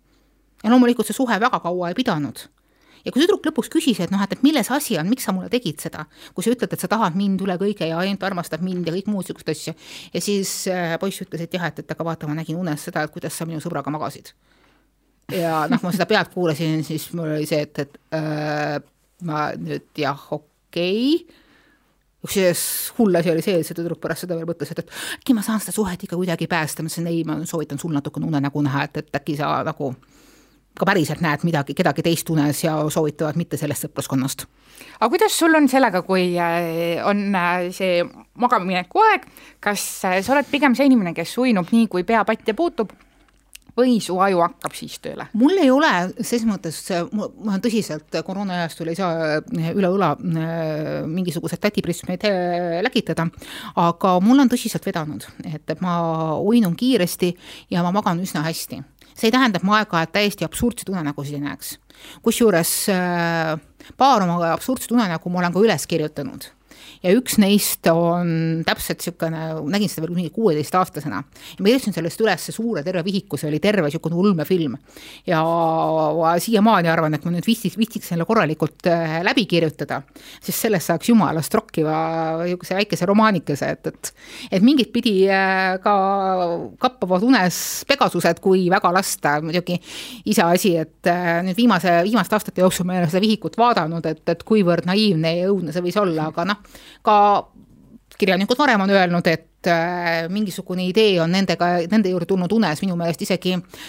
[0.63, 2.47] ja loomulikult see suhe väga kaua ei pidanud
[3.09, 5.49] ja kui tüdruk lõpuks küsis, et noh, et, et milles asi on, miks sa mulle
[5.53, 6.05] tegid seda,
[6.37, 9.09] kui sa ütled, et sa tahad mind üle kõige ja ainult armastad mind ja kõik
[9.11, 9.75] muud niisugust asja.
[10.13, 13.03] ja siis äh, poiss ütles, et jah, et, et aga vaata, ma nägin unes seda,
[13.03, 14.35] et kuidas sa minu sõbraga magasid.
[15.33, 18.79] ja noh, ma seda pealt kuulasin, siis mul oli see, et, et äh,
[19.29, 21.45] ma nüüd jah, okei okay
[22.19, 22.63] kusjuures
[22.99, 25.45] hull asi oli see, et see tüdruk pärast seda veel mõtles, et, et äkki ma
[25.47, 28.89] saan seda suhet ikka kuidagi päästa, ma ütlesin ei, ma soovitan sul natukene unenägu näha,
[28.89, 29.93] et, et äkki sa nagu
[30.79, 34.47] ka päriselt näed midagi, kedagi teist unes ja soovitavad mitte sellest sõpruskonnast.
[35.01, 38.05] aga kuidas sul on sellega, kui äh, on äh, see
[38.39, 39.27] magamamineku aeg,
[39.61, 42.95] kas äh, sa oled pigem see inimene, kes uinub nii, kui pea patja puutub
[43.79, 45.29] või su aju hakkab siis tööle?
[45.39, 45.91] mul ei ole
[46.27, 46.81] ses mõttes,
[47.15, 49.39] ma tõsiselt koroona ajastul ei saa
[49.71, 50.13] üle õla
[51.07, 52.27] mingisuguseid tädiprismeid
[52.87, 53.29] läkitada,
[53.79, 55.99] aga mul on tõsiselt vedanud, et ma
[56.43, 57.35] uinun kiiresti
[57.71, 58.83] ja ma magan üsna hästi
[59.19, 61.79] see ei tähenda, et ma aeg-ajalt täiesti absurdseid unenägusid ei näeks.
[62.23, 63.57] kusjuures äh,
[63.97, 66.53] paar oma absurdset unenägu ma olen ka üles kirjutanud
[67.03, 71.23] ja üks neist on täpselt niisugune, nägin seda veel mingi kuueteistaastasena.
[71.23, 74.77] ja ma kirjutasin sellest üles suure terve vihiku, see oli terve niisugune ulmefilm.
[75.27, 75.43] ja
[76.43, 80.01] siiamaani arvan, et ma nüüd viitsiks, viitsiks selle korralikult äh, läbi kirjutada,
[80.41, 81.99] sest sellest saaks jumalast rokkiva
[82.45, 84.13] niisuguse väikese romaanikese, et, et
[84.59, 85.95] et mingit pidi äh, ka
[86.81, 87.59] kappavad unes
[87.89, 89.79] Pegasused, kui väga lasta, muidugi
[90.29, 94.25] iseasi, et äh, nüüd viimase, viimaste aastate jooksul ma ei ole seda vihikut vaadanud, et,
[94.29, 96.63] et kuivõrd naiivne ja õudne see võis olla, aga noh,
[97.03, 97.49] ka
[98.19, 102.97] kirjanikud varem on öelnud, et äh, mingisugune idee on nendega, nende juurde tulnud unes, minu
[102.99, 103.89] meelest isegi äh,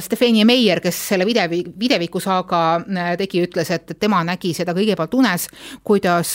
[0.00, 5.16] Stefania Meier, kes selle videvi, videviku saaga äh, tegi, ütles, et tema nägi seda kõigepealt
[5.18, 5.48] unes,
[5.82, 6.30] kuidas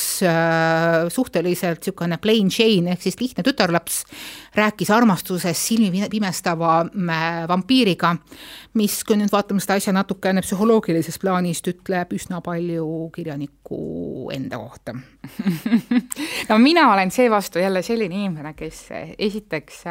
[1.14, 4.02] suhteliselt niisugune plain Jane ehk siis lihtne tütarlaps
[4.56, 6.82] rääkis armastusest silmi pimestava
[7.50, 8.14] vampiiriga,
[8.80, 14.98] mis, kui nüüd vaatame seda asja natukene psühholoogilisest plaanist, ütleb üsna palju kirjaniku enda kohta.
[16.50, 19.84] No mina olen seevastu jälle selline inimene, kes esiteks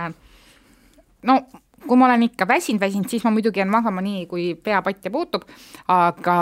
[1.23, 1.39] no
[1.87, 5.11] kui ma olen ikka väsinud, väsinud, siis ma muidugi jään magama nii, kui pea patja
[5.11, 5.45] puutub,
[5.89, 6.39] aga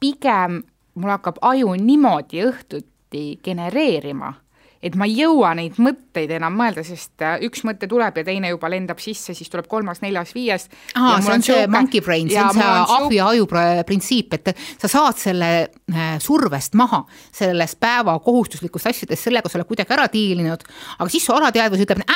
[0.00, 0.62] pigem
[0.98, 4.34] mul hakkab aju niimoodi õhtuti genereerima
[4.82, 8.52] et ma ei jõua neid mõtteid enam mõelda, sest äh, üks mõte tuleb ja teine
[8.52, 10.68] juba lendab sisse, siis tuleb kolmas, neljas, viies.
[10.94, 13.48] aa, see on see monkey brain, see on see ahvi aju
[13.88, 17.02] printsiip, et sa saad selle äh, survest maha,
[17.34, 20.62] sellest päeva kohustuslikust asjadest, sellega sa oled kuidagi ära diilinud,
[20.98, 22.06] aga siis su alateadvus ütleb,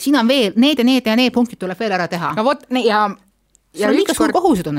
[0.00, 2.34] siin on veel need ja need ja need punktid tuleb veel ära teha.
[2.36, 3.06] no vot, ja
[3.76, 3.90] ja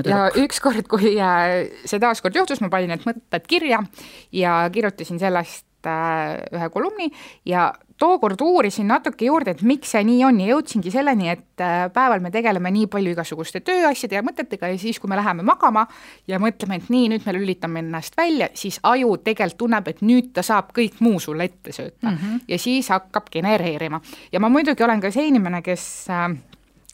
[0.04, 0.18] tüdruk.
[0.18, 3.84] ja ükskord, kui äh, see taaskord juhtus, ma panin need mõtted kirja
[4.36, 7.08] ja kirjutasin sellest Äh, ühe kolumni
[7.48, 11.84] ja tookord uurisin natuke juurde, et miks see nii on ja jõudsingi selleni, et äh,
[11.94, 15.86] päeval me tegeleme nii palju igasuguste tööasjade ja mõtetega ja siis, kui me läheme magama
[16.30, 20.32] ja mõtleme, et nii, nüüd me lülitame ennast välja, siis aju tegelikult tunneb, et nüüd
[20.34, 22.42] ta saab kõik muu sulle ette sööta mm -hmm.
[22.48, 24.02] ja siis hakkab genereerima.
[24.32, 26.38] ja ma muidugi olen ka see inimene, kes, äh,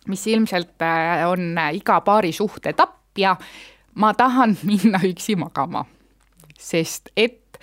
[0.07, 0.83] mis ilmselt
[1.29, 3.35] on iga paari suhte tapp ja
[3.95, 5.85] ma tahan minna üksi magama,
[6.59, 7.59] sest et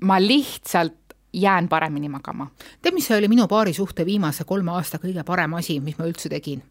[0.00, 1.03] ma lihtsalt
[1.34, 2.50] jään paremini magama.
[2.82, 6.62] tead, mis oli minu paarisuhte viimase kolme aasta kõige parem asi, mis ma üldse tegin?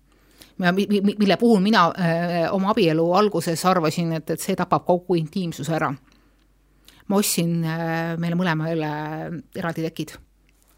[1.19, 5.73] mille puhul mina öö, äh, oma abielu alguses arvasin, et, et see tapab kogu intiimsuse
[5.73, 5.93] ära.
[7.07, 8.93] ma ostsin äh, meile mõlemale
[9.55, 10.15] eraldi tekid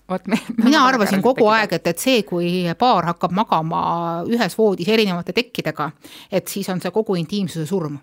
[0.09, 4.57] vot me, me mina arvasin kogu aeg, et, et see, kui paar hakkab magama ühes
[4.57, 5.91] voodis erinevate tekkidega,
[6.31, 7.97] et siis on see kogu intiimsuse surm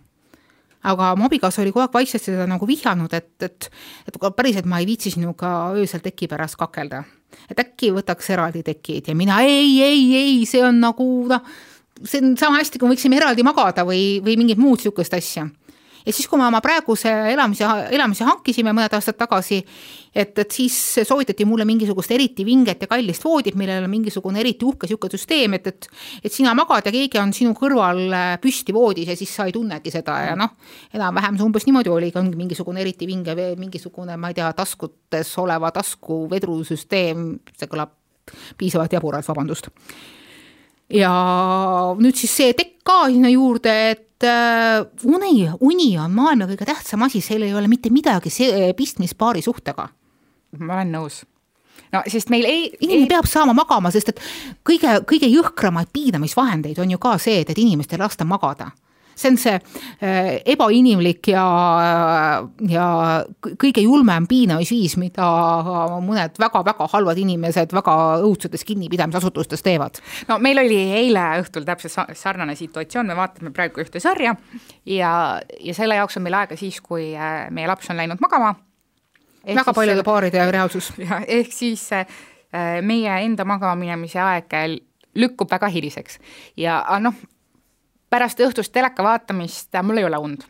[0.83, 3.69] aga mu abikaasa oli kogu aeg vaikselt seda nagu vihjanud, et, et,
[4.09, 7.05] et päriselt ma ei viitsi sinuga öösel teki pärast kakelda.
[7.51, 11.43] et äkki võtaks eraldi tekid ja mina ei, ei, ei, see on nagu noh,
[12.03, 15.47] see on sama hästi, kui me võiksime eraldi magada või, või mingit muud niisugust asja
[16.07, 19.61] ja siis, kui me oma praeguse elamise, elamise hankisime mõned aastad tagasi,
[20.15, 20.77] et, et siis
[21.09, 25.57] soovitati mulle mingisugust eriti vinget ja kallist voodit, millel on mingisugune eriti uhke niisugune süsteem,
[25.59, 25.89] et, et
[26.25, 29.55] et sina magad ja keegi on sinu kõrval äh, püsti voodis ja siis sa ei
[29.55, 30.55] tunnegi seda ja noh,
[30.95, 35.73] enam-vähem see umbes niimoodi oligi, ongi mingisugune eriti vinge, mingisugune, ma ei tea, taskutes oleva
[35.75, 37.97] taskuvedrusüsteem, see kõlab
[38.59, 39.69] piisavalt jaburalt, vabandust.
[40.93, 41.13] ja
[41.99, 47.21] nüüd siis see tekk ka sinna juurde, et uni, uni on maailma kõige tähtsam asi,
[47.25, 48.33] seal ei ole mitte midagi
[48.77, 49.89] pistmist paari suhtega.
[50.59, 51.23] ma olen nõus
[51.93, 52.71] no sest meil ei.
[52.81, 53.11] inimene ei...
[53.11, 54.23] peab saama magama, sest et
[54.69, 58.71] kõige, kõige jõhkramaid piinamisvahendeid on ju ka see, et, et inimestel lasta magada
[59.15, 61.45] see on see äh, ebainimlik ja,
[62.69, 62.87] ja
[63.61, 65.29] kõige julmem piinamisviis, mida
[66.03, 67.97] mõned väga-väga halvad inimesed väga
[68.27, 70.01] õudsetes kinnipidamisasutustes teevad.
[70.29, 74.35] no meil oli eile õhtul täpselt sarnane situatsioon, me vaatame praegu ühte sarja
[74.87, 75.15] ja,
[75.61, 78.55] ja selle jaoks on meil aega siis, kui äh, meie laps on läinud magama.
[79.47, 80.93] väga paljude paaride reaalsus.
[80.99, 82.07] jah, ehk siis äh,
[82.83, 84.81] meie enda magama minemise aeg
[85.15, 86.19] lükkub väga hiliseks
[86.57, 87.15] ja noh,
[88.13, 90.45] pärast õhtust teleka vaatamist mul ei ole und.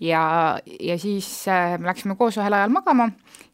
[0.00, 3.08] ja, ja siis äh, me läksime koos ühel ajal magama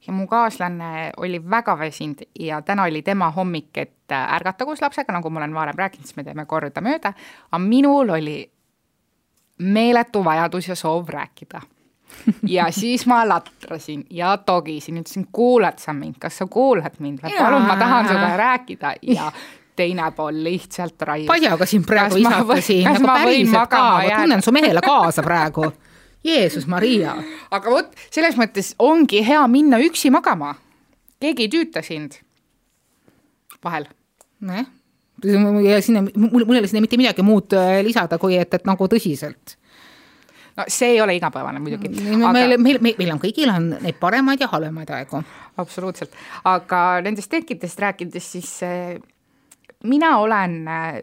[0.07, 4.83] ja mu kaaslane oli väga väsinud ja täna oli tema hommik, et äh, ärgata koos
[4.83, 7.15] lapsega, nagu ma olen varem rääkinud, siis me teeme kordamööda,
[7.51, 8.39] aga minul oli
[9.59, 11.61] meeletu vajadus ja soov rääkida.
[12.49, 17.65] Ja siis ma latrasin ja togisin, ütlesin, kuulad sa mind, kas sa kuulad mind, palun,
[17.67, 18.95] ma tahan sinuga rääkida.
[19.03, 19.33] Ja
[19.77, 21.27] teine pool lihtsalt raius.
[21.27, 25.73] padjaga sind praegu visatasin, nagu päriselt ka, ma tunnen su mehele kaasa praegu.
[26.25, 27.17] Jeesus Maria.
[27.51, 30.55] aga vot, selles mõttes ongi hea minna üksi magama.
[31.21, 32.21] keegi ei tüüta sind.
[33.65, 33.87] vahel.
[34.41, 34.67] nojah,
[35.65, 38.67] ja sinna, mul, mul ei ole sinna mitte midagi muud äh, lisada, kui et, et
[38.67, 39.59] nagu tõsiselt
[40.57, 42.29] no see ei ole igapäevane muidugi no,.
[42.29, 42.33] Aga...
[42.37, 45.23] meil, meil, meil on kõigil on neid paremaid ja halvemaid aegu.
[45.61, 46.15] absoluutselt,
[46.49, 48.95] aga nendest tekkidest rääkides, siis äh,
[49.91, 51.01] mina olen äh,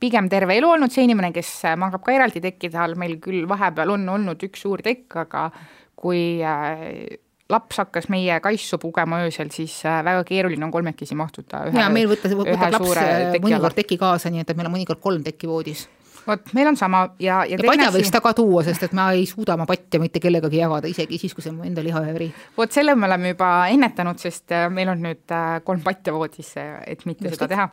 [0.00, 3.48] pigem terve elu olnud see inimene, kes äh, magab ka eraldi tekkide all, meil küll
[3.50, 5.48] vahepeal on olnud üks suur tekk, aga
[6.00, 6.86] kui äh,
[7.50, 12.06] laps hakkas meie kaisu pugema öösel, siis väga keeruline on kolmekesi mahtuda ühe, ja meil
[12.10, 13.00] võtta, võtab laps
[13.42, 15.88] mõnikord teki kaasa, nii et, et meil on mõnikord kolm tekki voodis
[16.30, 17.98] vot meil on sama ja, ja, ja padja asi...
[17.98, 21.18] võiks ta ka tuua, sest et ma ei suuda oma patja mitte kellegagi jagada, isegi
[21.20, 22.30] siis, kui see on mu enda liha ja veri.
[22.56, 26.54] vot selle me oleme juba ennetanud, sest äh, meil on nüüd äh, kolm patja voodis,
[26.56, 27.68] et mitte Just seda teha.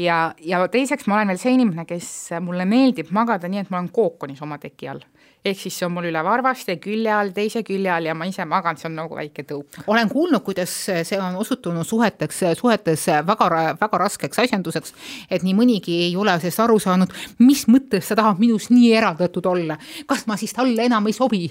[0.00, 2.10] ja, ja teiseks ma olen veel see inimene, kes,
[2.44, 5.04] mulle meeldib magada nii, et ma olen kookonis oma teki all
[5.44, 8.44] ehk siis see on mul üle varvaste külje all, teise külje all ja ma ise
[8.48, 9.80] magan, see on nagu väike tõuk.
[9.86, 13.48] olen kuulnud, kuidas see on osutunud suheteks, suhetes väga,
[13.80, 14.94] väga raskeks asjanduseks,
[15.30, 19.46] et nii mõnigi ei ole sellest aru saanud, mis mõttes sa tahad minust nii eraldatud
[19.46, 21.46] olla, kas ma siis talle enam ei sobi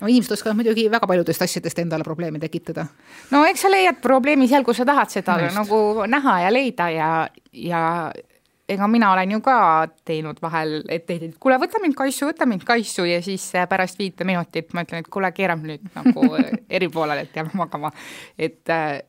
[0.00, 2.86] no inimesed oskavad muidugi väga paljudest asjadest endale probleeme tekitada.
[3.30, 6.90] no eks sa leiad probleemi seal, kus sa tahad seda no nagu näha ja leida
[6.94, 7.10] ja,
[7.52, 7.82] ja
[8.68, 9.58] ega mina olen ju ka
[10.06, 13.98] teinud vahel etteheiteid, et kuule, võta mind kaisu, võta mind kaisu ja siis äh, pärast
[14.00, 16.26] viite minutit ma ütlen, et kuule, keerame nüüd nagu
[16.76, 17.90] eri poolele, et jääme magama.
[18.38, 19.00] et, äh,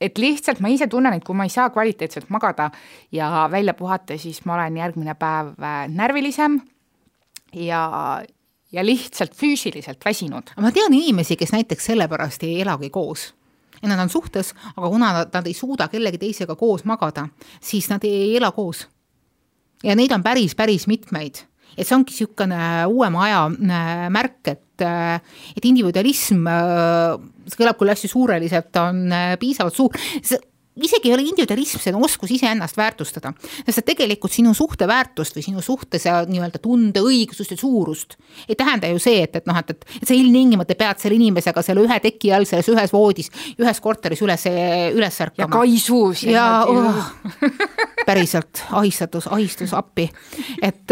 [0.00, 2.70] et lihtsalt ma ise tunnen, et kui ma ei saa kvaliteetselt magada
[3.14, 6.58] ja välja puhata, siis ma olen järgmine päev äh, närvilisem
[7.54, 7.84] ja,
[8.72, 10.56] ja lihtsalt füüsiliselt väsinud.
[10.58, 13.30] ma tean inimesi, kes näiteks sellepärast ei elagi koos
[13.82, 17.28] ja nad on suhtes, aga kuna nad, nad ei suuda kellegi teisega koos magada,
[17.60, 18.88] siis nad ei ela koos
[19.84, 21.44] ja neid on päris, päris mitmeid.
[21.74, 25.18] Et see ongi niisugune uuema aja äh, märk, et, äh,
[25.56, 27.16] et individualism, äh,
[27.50, 29.08] see kõlab küll hästi suureliselt, on
[29.40, 29.96] piisavalt suur,
[30.82, 33.32] isegi ei ole individualism, see on oskus iseennast väärtustada.
[33.64, 38.16] sest et tegelikult sinu suhte väärtust või sinu suhte see nii-öelda tunde õigusust ja suurust
[38.48, 41.62] ei tähenda ju see, et, et noh, et, et, et sa ilmtingimata pead selle inimesega
[41.62, 44.48] selle ühe teki all selles ühes voodis, ühes korteris üles,
[44.96, 45.46] üles ärkama.
[45.46, 46.24] ja kaisus.
[46.26, 47.12] ja, ja oh,
[48.08, 50.08] päriselt ahistatus, ahistus appi.
[50.62, 50.90] et,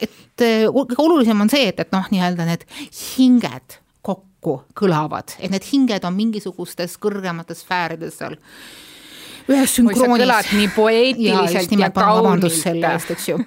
[0.00, 2.66] et kõige olulisem on see, et, et noh, nii-öelda need
[3.14, 8.40] hinged kokku kõlavad, et need hinged on mingisugustes kõrgemates sfäärides seal
[9.50, 10.52] ühes sünkroonis.
[10.56, 12.52] nii poeetiliselt ja, ja kaunilt.
[12.54, 13.40] selle eest, eks ju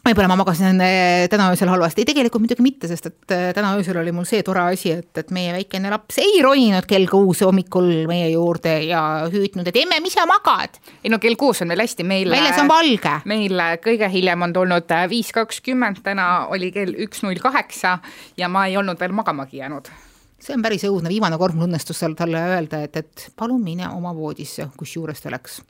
[0.00, 3.98] võib-olla ma magasin äh, täna öösel halvasti, tegelikult muidugi mitte, sest et äh, täna öösel
[4.00, 7.90] oli mul see tore asi, et, et meie väikene laps ei roninud kell kuus hommikul
[8.10, 10.80] meie juurde ja hüüdnud, et emme, mis sa magad.
[11.04, 12.32] ei no kell kuus on veel hästi, meil.
[12.32, 13.16] väljas on valge.
[13.30, 17.98] meil kõige hiljem on tulnud äh, viis kakskümmend, täna oli kell üks null kaheksa
[18.40, 19.92] ja ma ei olnud veel magamagi jäänud
[20.40, 24.14] see on päris õudne, viimane kord mul õnnestus talle öelda, et, et palun mine oma
[24.16, 25.60] voodisse, kusjuures ta läks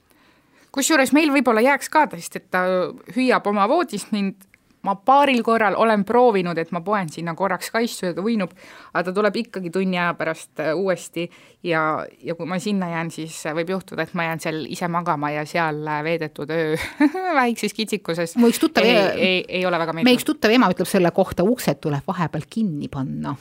[0.71, 2.63] kusjuures meil võib-olla jääks ka, sest et ta
[3.17, 4.47] hüüab oma voodis mind
[4.87, 8.53] ma paaril korral olen proovinud, et ma poen sinna korraks kaisu ja ta uinub,
[8.95, 11.27] aga ta tuleb ikkagi tunni aja pärast äh, uuesti
[11.67, 11.83] ja,
[12.25, 15.45] ja kui ma sinna jään, siis võib juhtuda, et ma jään seal ise magama ja
[15.49, 16.79] seal veedetud öö
[17.41, 20.09] väikses kitsikuses mu üks tuttav ei, ei, ei ole väga meeldiv.
[20.09, 23.37] meie üks tuttav ema ütleb selle kohta, uksed tuleb vahepeal kinni panna.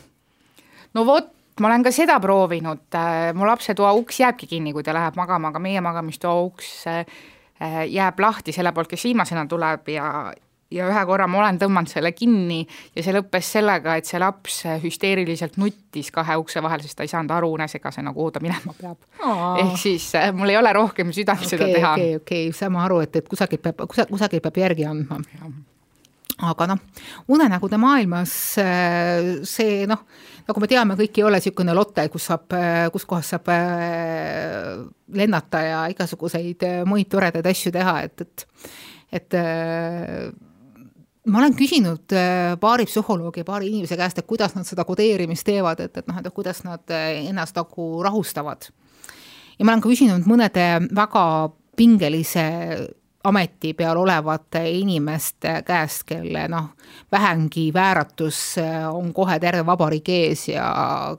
[0.93, 4.85] No vot, ma olen ka seda proovinud, äh, mu lapse toa uks jääbki kinni, kui
[4.85, 7.03] ta läheb magama, aga meie magamistoa uks äh,
[7.89, 10.09] jääb lahti selle poolt, kes viimasena tuleb ja,
[10.71, 12.59] ja ühe korra ma olen tõmmanud selle kinni
[12.95, 17.11] ja see lõppes sellega, et see laps hüsteeriliselt nuttis kahe ukse vahel, sest ta ei
[17.11, 18.99] saanud aru unesegasena, kuhu ta minema peab.
[19.63, 21.95] ehk siis äh, mul ei ole rohkem südant okay, seda teha.
[21.97, 25.19] okei, okei, saame aru, et, et kusagilt peab, kusagilt peab järgi andma.
[26.49, 26.83] aga noh,
[27.35, 30.05] unenägude maailmas äh, see noh,
[30.49, 33.49] nagu me teame, kõik ei ole niisugune lotte, kus saab, äh, kus kohas saab
[35.13, 38.47] lennata ja igasuguseid muid toredaid asju teha, et, et
[39.09, 39.33] et
[41.29, 45.81] ma olen küsinud äh, paari psühholoogi, paari inimese käest, et kuidas nad seda kodeerimist teevad,
[45.83, 48.69] et, et noh, et kuidas nad äh, ennast nagu rahustavad.
[49.59, 51.23] ja ma olen ka küsinud mõnede väga
[51.79, 52.45] pingelise
[53.29, 56.71] ameti peal olevate inimeste käest, kelle noh,
[57.11, 60.69] vähemgi vääratus äh, on kohe terve vabariik ees ja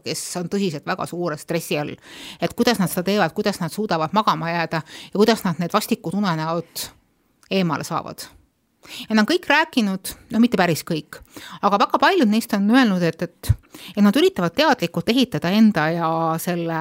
[0.05, 1.95] kes on tõsiselt väga suure stressi all.
[2.41, 6.19] et kuidas nad seda teevad, kuidas nad suudavad magama jääda ja kuidas nad need vastikud
[6.19, 6.91] unenäod
[7.51, 8.29] eemale saavad
[9.09, 11.21] ja nad on kõik rääkinud, no mitte päris kõik,
[11.63, 13.53] aga väga paljud neist on öelnud, et, et,
[13.97, 16.81] et nad üritavad teadlikult ehitada enda ja selle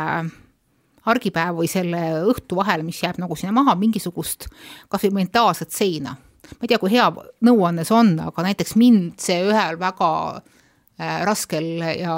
[1.06, 4.50] argipäev või selle õhtu vahele, mis jääb nagu sinna maha, mingisugust
[4.90, 6.16] kas või mentaalset seina.
[6.50, 7.10] ma ei tea, kui hea
[7.46, 12.16] nõuanne see on, aga näiteks mind see ühel väga äh, raskel ja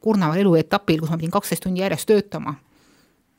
[0.00, 2.56] kurnaval eluetapil, kus ma pidin kaksteist tundi järjest töötama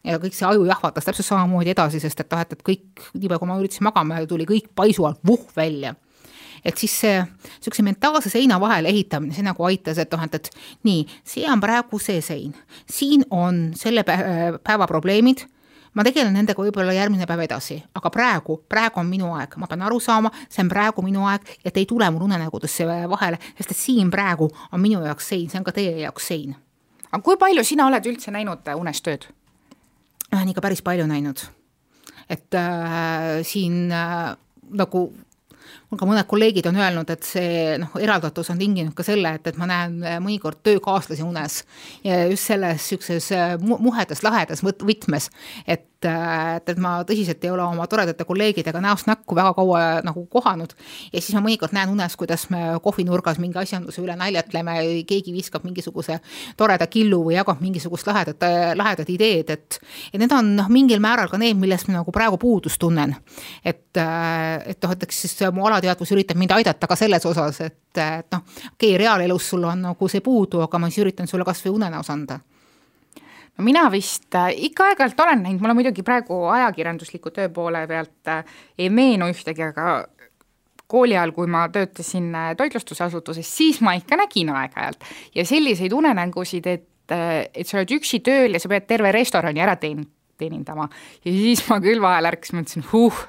[0.07, 3.39] ja kõik see aju jahvatas täpselt samamoodi edasi, sest et noh, et, et kõik, niipea
[3.41, 5.95] kui ma üritasin magama, tuli kõik paisu alt vuh välja
[6.65, 10.49] et siis see niisuguse mentaalse seina vahele ehitamine, see nagu aitas, et noh, et, et
[10.87, 12.55] nii, see on praegu see sein,
[12.89, 15.45] siin on selle päeva probleemid,
[15.97, 19.85] ma tegelen nendega võib-olla järgmine päev edasi, aga praegu, praegu on minu aeg, ma pean
[19.87, 23.79] aru saama, see on praegu minu aeg, et ei tule mul unenägudesse vahele, sest et
[23.79, 26.55] siin praegu on minu jaoks sein, see on ka teie jaoks sein.
[27.11, 29.29] aga kui palju sina oled üldse näinud unestööd?
[30.31, 31.41] olen ikka päris palju näinud.
[32.29, 34.35] et äh, siin äh,
[34.69, 35.07] nagu
[35.89, 39.51] mul ka mõned kolleegid on öelnud, et see noh, eraldatus on tinginud ka selle, et,
[39.51, 41.61] et ma näen äh, mõnikord töökaaslasi unes.
[42.05, 45.31] Ja just selles niisuguses äh, muhedas, lahedas võtmes,
[45.67, 50.25] et et, et ma tõsiselt ei ole oma toredate kolleegidega näost näkku väga kaua nagu
[50.31, 50.73] kohanud.
[51.13, 54.77] ja siis ma mõnikord näen unes, kuidas me kohvinurgas mingi asjanduse üle naljatleme,
[55.09, 56.19] keegi viskab mingisuguse
[56.57, 59.79] toreda killu või jagab mingisugust lahedat, lahedat ideed, et.
[60.13, 63.15] et need on noh, mingil määral ka need, millest ma nagu praegu puudust tunnen.
[63.63, 67.79] et, et noh, et eks siis mu alateadvus üritab mind aidata ka selles osas, et,
[67.97, 71.47] et noh, okei okay,, reaalelus sul on nagu see puudu, aga ma siis üritan sulle
[71.47, 72.39] kasvõi unenäos anda
[73.57, 78.31] no mina vist äh, ikka aeg-ajalt olen näinud, mulle muidugi praegu ajakirjandusliku töö poole pealt
[78.31, 78.43] äh,
[78.77, 80.07] ei meenu ühtegi, aga
[80.87, 85.07] kooli ajal, kui ma töötasin äh, toitlustusasutuses, siis ma ikka nägin aeg-ajalt.
[85.35, 89.75] Ja selliseid unenägusid, et, et sa oled üksi tööl ja sa pead terve restorani ära
[89.79, 90.05] teen-,
[90.39, 90.87] teenindama.
[91.25, 93.25] Ja siis ma küll vahel ärkasin, mõtlesin, huh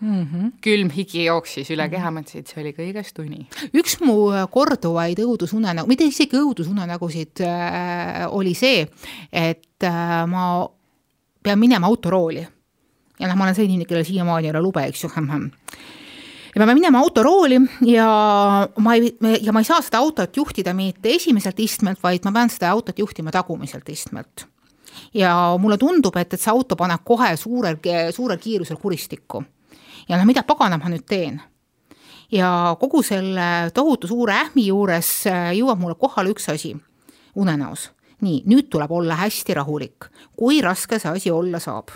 [0.00, 0.22] mm.
[0.22, 0.52] -hmm.
[0.60, 3.46] külm higi jooksis üle keha, mõtlesin, et see oli kõigest uni.
[3.74, 8.86] üks mu äh, korduvaid õudusunenägu, mitte isegi õudusunenägusid äh,, oli see,
[9.32, 10.68] et äh, ma
[11.42, 12.46] pean minema autorooli.
[13.18, 15.10] ja noh, ma olen selline inimene, kellel siiamaani ei ole lube, eks ju
[16.54, 20.74] ja ma pean minema autorooli ja ma ei, ja ma ei saa seda autot juhtida
[20.74, 24.46] mitte esimeselt istmelt, vaid ma pean seda autot juhtima tagumiselt istmelt.
[25.14, 27.78] ja mulle tundub, et, et see auto paneb kohe suurel,
[28.14, 29.44] suurel kiirusel kuristikku
[30.08, 31.40] ja noh, mida paganat ma nüüd teen?
[32.32, 36.74] ja kogu selle tohutu suure ähmi juures äh, jõuab mulle kohale üks asi
[37.34, 37.90] unenäos.
[38.20, 41.94] nii, nüüd tuleb olla hästi rahulik, kui raske see asi olla saab.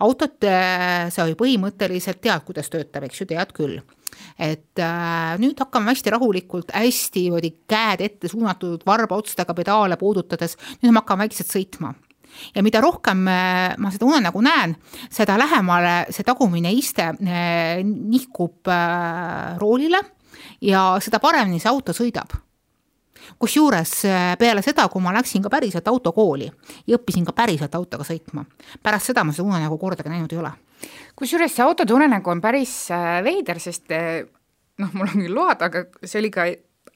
[0.00, 3.80] autot äh, sa ju põhimõtteliselt tead, kuidas töötab, eks ju, tead küll
[4.40, 10.90] et äh, nüüd hakkame hästi rahulikult, hästi niimoodi käed ette suunatud varbaotstega pedaale puudutades, nüüd
[10.90, 11.94] me hakkame vaikselt sõitma
[12.54, 14.76] ja mida rohkem äh, ma seda unenägu näen,
[15.12, 20.00] seda lähemale see tagumine iste äh, nihkub äh, roolile
[20.64, 22.36] ja seda paremini see auto sõidab
[23.40, 23.92] kusjuures
[24.40, 26.48] peale seda, kui ma läksin ka päriselt autokooli
[26.88, 28.42] ja õppisin ka päriselt autoga sõitma,
[28.82, 30.50] pärast seda ma seda unenägu kordagi näinud ei ole.
[31.16, 32.74] kusjuures see autode unenägu on päris
[33.24, 36.48] veider, sest noh, mul on küll load, aga see oli ka,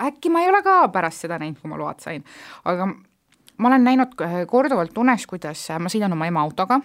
[0.08, 2.24] äkki ma ei ole ka pärast seda näinud, kui ma load sain,
[2.64, 2.88] aga
[3.56, 4.14] ma olen näinud
[4.50, 6.80] korduvalt unes, kuidas ma sõidan oma ema autoga,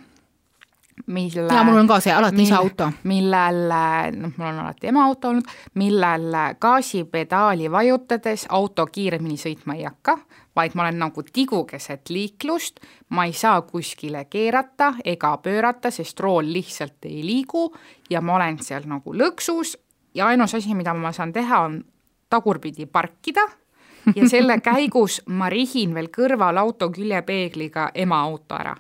[1.08, 2.90] mille ja mul on ka see alati isa auto.
[3.04, 3.72] millel,
[4.18, 5.48] noh, mul on alati ema auto olnud,
[5.80, 10.18] millel gaasipedaali vajutades auto kiiremini sõitma ei hakka,
[10.56, 12.82] vaid ma olen nagu tigu keset liiklust,
[13.16, 17.70] ma ei saa kuskile keerata ega pöörata, sest rool lihtsalt ei liigu
[18.10, 19.78] ja ma olen seal nagu lõksus
[20.14, 21.82] ja ainus asi, mida ma saan teha, on
[22.30, 23.48] tagurpidi parkida
[24.16, 28.76] ja selle käigus ma rihin veel kõrval auto küljepeegliga ema auto ära.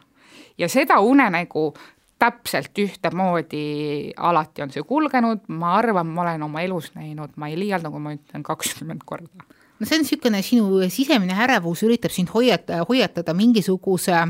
[0.57, 1.73] ja seda unenägu
[2.19, 7.55] täpselt ühtemoodi alati on see kulgenud, ma arvan, ma olen oma elus näinud, ma ei
[7.59, 9.47] liialda, kui ma ütlen kakskümmend korda
[9.79, 14.25] no see on niisugune sinu sisemine ärevus üritab sind hoiata, hoiatada mingisuguse,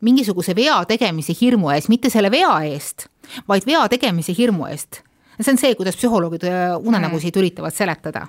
[0.00, 3.08] mingisuguse vea tegemise hirmu ees, mitte selle vea eest,
[3.48, 5.02] vaid vea tegemise hirmu eest.
[5.38, 7.40] see on see, kuidas psühholoogid äh, unenägusid mm.
[7.42, 8.26] üritavad seletada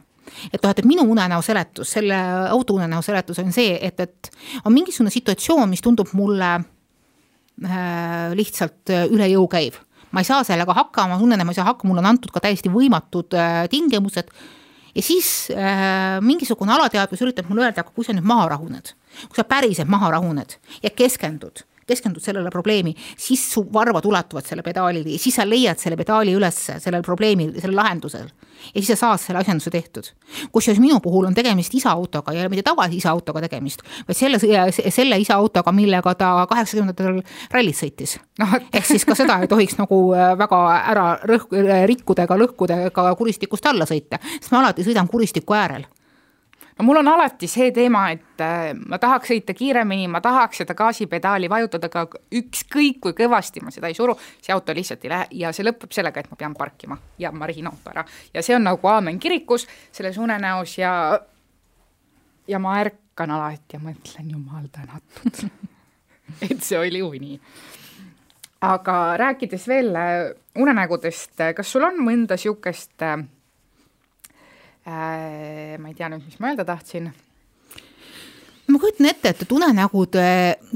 [0.52, 2.18] et noh, et, et minu unenäo seletus, selle
[2.50, 4.32] auto unenäo seletus on see, et, et
[4.66, 9.82] on mingisugune situatsioon, mis tundub mulle äh, lihtsalt äh, üle jõu käiv.
[10.12, 13.36] ma ei saa sellega hakkama, unenäo ei saa hakkama, mulle on antud ka täiesti võimatud
[13.38, 14.32] äh, tingimused
[14.96, 18.94] ja siis äh, mingisugune alateadvus üritab mulle öelda, aga kui sa nüüd maha rahuned,
[19.28, 24.64] kui sa päriselt maha rahuned ja keskendud keskendud sellele probleemi, siis su varvad ulatuvad selle
[24.66, 28.30] pedaalini ja siis sa leiad selle pedaali ülesse, sellel probleemil, sellel lahendusel.
[28.74, 30.12] ja siis sa saad selle asjanduse tehtud.
[30.52, 34.40] kusjuures minu puhul on tegemist isa autoga, ole mitte tavalise isa autoga tegemist, vaid selle,
[34.92, 37.22] selle isa autoga, millega ta kaheksakümnendatel
[37.52, 38.50] rallit sõitis no..
[38.74, 41.56] ehk siis ka seda ei tohiks nagu äh, väga ära rõhk-,
[41.94, 45.88] rikkuda ega lõhkuda ega kuristikust alla sõita, sest ma alati sõidan kuristiku äärel
[46.80, 50.76] no mul on alati see teema, et äh, ma tahaks sõita kiiremini, ma tahaks seda
[50.80, 55.28] gaasipedaali vajutada, aga ükskõik kui kõvasti ma seda ei suru, see auto lihtsalt ei lähe
[55.42, 58.06] ja see lõpeb sellega, et ma pean parkima ja ma rihin auto ära.
[58.34, 60.94] ja see on nagu aamen kirikus selles unenäos ja,
[62.48, 65.44] ja ma ärkan alati ja mõtlen, jumal tänatud
[66.50, 67.42] et see oli uni.
[68.62, 73.26] aga rääkides veel äh, unenägudest, kas sul on mõnda niisugust Äh,
[74.90, 77.12] ma ei tea nüüd, mis ma öelda tahtsin
[78.70, 80.26] ma kujutan ette, et unenägude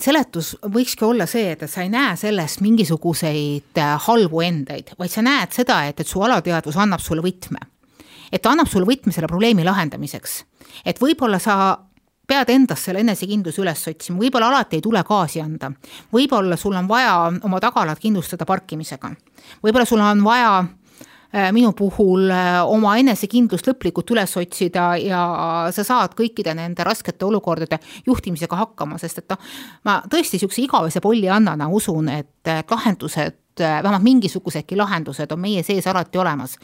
[0.01, 5.13] seletus võikski olla see, et, et sa ei näe sellest mingisuguseid äh, halbu endeid, vaid
[5.13, 7.61] sa näed seda, et, et su alateadvus annab sulle võtme.
[8.33, 10.43] et ta annab sulle võtme selle probleemi lahendamiseks.
[10.85, 11.77] et võib-olla sa
[12.27, 15.71] pead endas selle enesekindluse üles otsima, võib-olla alati ei tule gaasi anda.
[16.13, 19.13] võib-olla sul on vaja oma tagalat kindlustada parkimisega.
[19.61, 20.82] võib-olla sul on vaja Äh,
[21.51, 25.23] minu puhul äh, oma enesekindlust lõplikult üles otsida ja
[25.73, 29.53] sa saad kõikide nende raskete olukordade juhtimisega hakkama, sest et noh,
[29.87, 36.21] ma tõesti niisuguse igavese polliannana usun, et lahendused, vähemalt mingisugusedki lahendused on meie sees alati
[36.21, 36.57] olemas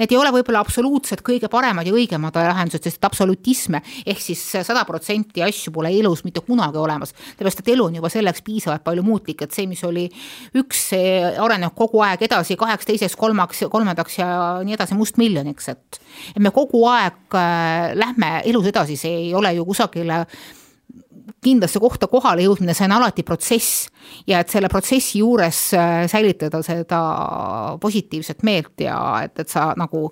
[0.00, 4.82] Need ei ole võib-olla absoluutselt kõige paremad ja õigemad lahendused, sest absolutisme ehk siis sada
[4.88, 7.14] protsenti asju pole elus mitte kunagi olemas.
[7.14, 10.08] sellepärast, et elu on juba selleks piisavalt palju muutlik, et see, mis oli
[10.58, 14.28] üks, see areneb kogu aeg edasi kaheks, teiseks, kolmaks, kolmandaks ja
[14.64, 16.02] nii edasi mustmiljoniks, et.
[16.34, 20.24] et me kogu aeg äh, lähme elus edasi, see ei ole ju kusagile
[21.44, 23.88] kindlasse kohta kohale jõudmine, see on alati protsess
[24.28, 27.00] ja et selle protsessi juures äh, säilitada seda
[27.80, 30.08] positiivset meelt ja et, et sa nagu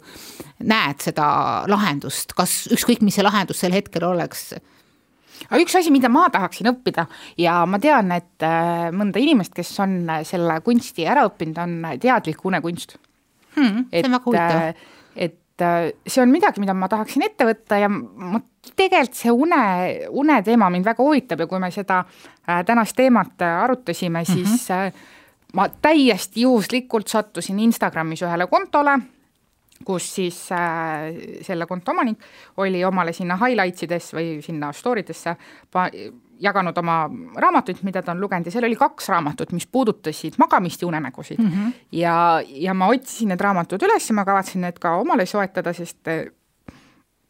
[0.63, 1.27] näed seda
[1.71, 4.53] lahendust, kas ükskõik, mis see lahendus sel hetkel oleks
[5.49, 7.07] aga üks asi, mida ma tahaksin õppida
[7.41, 12.45] ja ma tean, et äh, mõnda inimest, kes on selle kunsti ära õppinud, on teadlik
[12.49, 12.97] unekunst
[13.59, 13.89] hmm,.
[14.25, 14.73] huvitav.
[15.17, 18.41] et et äh, see on midagi, mida ma tahaksin ette võtta ja ma
[18.77, 19.63] tegelikult see une,
[20.23, 24.69] une teema mind väga huvitab ja kui me seda äh, tänast teemat äh, arutasime, siis
[24.69, 24.93] mm -hmm.
[25.55, 28.99] ma täiesti juhuslikult sattusin Instagramis ühele kontole,
[29.85, 30.49] kus siis
[31.43, 32.19] selle konto omanik
[32.57, 35.37] oli omale sinna highlights ides või sinna story desse
[36.43, 36.97] jaganud oma
[37.39, 41.39] raamatuid, mida ta on lugenud ja seal oli kaks raamatut, mis puudutasid magamist ja unenägusid
[41.39, 41.51] mm.
[41.51, 41.73] -hmm.
[41.93, 42.15] ja,
[42.47, 46.25] ja ma otsisin need raamatud üles ja ma kavatsen need ka omale soetada, sest eh,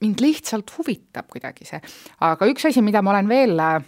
[0.01, 1.81] mind lihtsalt huvitab kuidagi see.
[2.21, 3.83] aga üks asi, mida ma olen veel eh,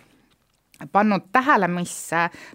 [0.93, 2.11] pannud tähele, mis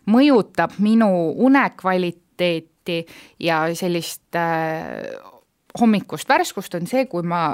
[0.06, 1.10] mõjutab minu
[1.48, 3.06] unekvaliteeti
[3.40, 5.16] ja sellist äh,
[5.80, 7.54] hommikust värskust, on see, kui ma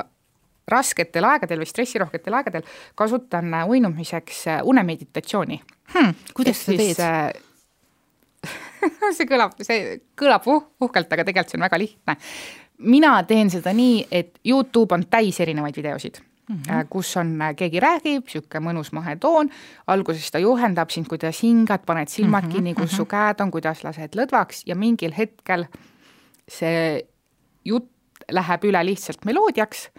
[0.68, 2.63] rasketel aegadel või stressirohketel aegadel
[2.95, 5.61] kasutan äh, uinumiseks äh, unemeditatsiooni
[5.93, 6.13] hmm,.
[6.34, 6.99] kuidas sa teed?
[6.99, 7.34] Äh,
[9.18, 12.18] see kõlab, see kõlab uh, uhkelt, aga tegelikult see on väga lihtne.
[12.78, 16.86] mina teen seda nii, et Youtube on täis erinevaid videosid Mm -hmm.
[16.89, 19.49] kus on, keegi räägib, niisugune mõnus mahe toon,
[19.88, 22.97] alguses ta juhendab sind, kuidas hingad, paned silmad mm -hmm, kinni, kus mm -hmm.
[22.97, 25.66] su käed on, kuidas lased lõdvaks ja mingil hetkel
[26.47, 27.05] see
[27.66, 27.89] jutt
[28.32, 29.89] läheb üle lihtsalt meloodiaks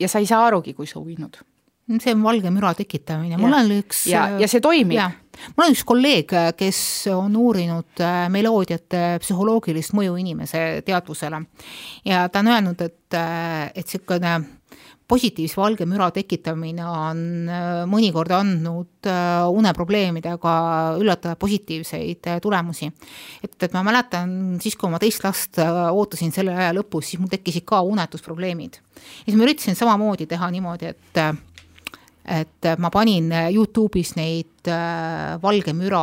[0.00, 1.40] ja sa ei saa arugi, kui sa uinud.
[1.90, 5.00] See on valge müra tekitamine, mul on üks ja, ja see toimib.
[5.56, 11.42] mul on üks kolleeg, kes on uurinud äh, meloodiate psühholoogilist mõju inimese teadvusele.
[12.06, 14.36] Ja ta on öelnud, et, äh, et niisugune
[15.10, 19.10] positiivse valge müra tekitamine on äh, mõnikord andnud
[19.50, 20.54] uneprobleemidega
[21.00, 22.90] üllatavalt positiivseid tulemusi.
[23.42, 27.32] et, et ma mäletan siis, kui ma teist last ootasin selle aja lõpus, siis mul
[27.32, 28.80] tekkisid ka unetusprobleemid.
[28.80, 31.24] ja siis ma üritasin samamoodi teha niimoodi, et
[32.30, 36.02] et ma panin Youtube'is neid äh, valge müra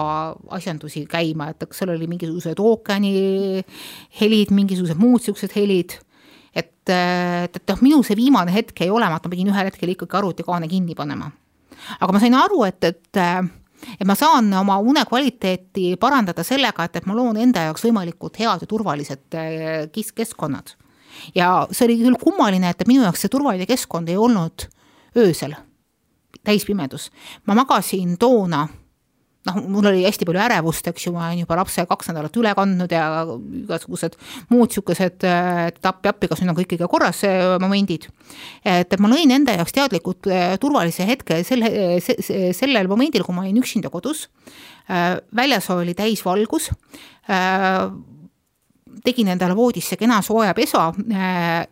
[0.57, 3.13] asjandusi käima, et seal oli mingisugused ookeani
[4.19, 5.97] helid, mingisugused muud siuksed helid.
[6.89, 9.93] Et, et, et noh, minu see viimane hetk jäi olema, et ma pidin ühel hetkel
[9.93, 11.29] ikkagi arvutikaane kinni panema.
[11.99, 13.21] aga ma sain aru, et, et
[13.99, 18.39] et ma saan oma une kvaliteeti parandada sellega, et, et ma loon enda jaoks võimalikult
[18.41, 20.73] head ja turvalised äh, keskkonnad.
[21.35, 24.67] ja see oli küll kummaline, et minu jaoks see turvaline keskkond ei olnud
[25.17, 25.55] öösel
[26.43, 27.11] täispimedus.
[27.45, 28.67] ma magasin toona
[29.47, 32.53] noh, mul oli hästi palju ärevust, eks ju, ma olen juba lapse kaks nädalat üle
[32.57, 33.05] kandnud ja
[33.61, 34.17] igasugused
[34.51, 37.23] muud niisugused, et appi-appi, kas nüüd on kõik ikka korras,
[37.63, 38.09] momendid.
[38.63, 41.71] et, et ma lõin enda jaoks teadlikult äh, turvalise hetke selle,
[42.57, 44.27] sellel momendil, kui ma olin üksinda kodus.
[44.91, 46.71] Äh, väljas oli täisvalgus
[49.03, 50.85] tegin endale voodisse kena sooja pesa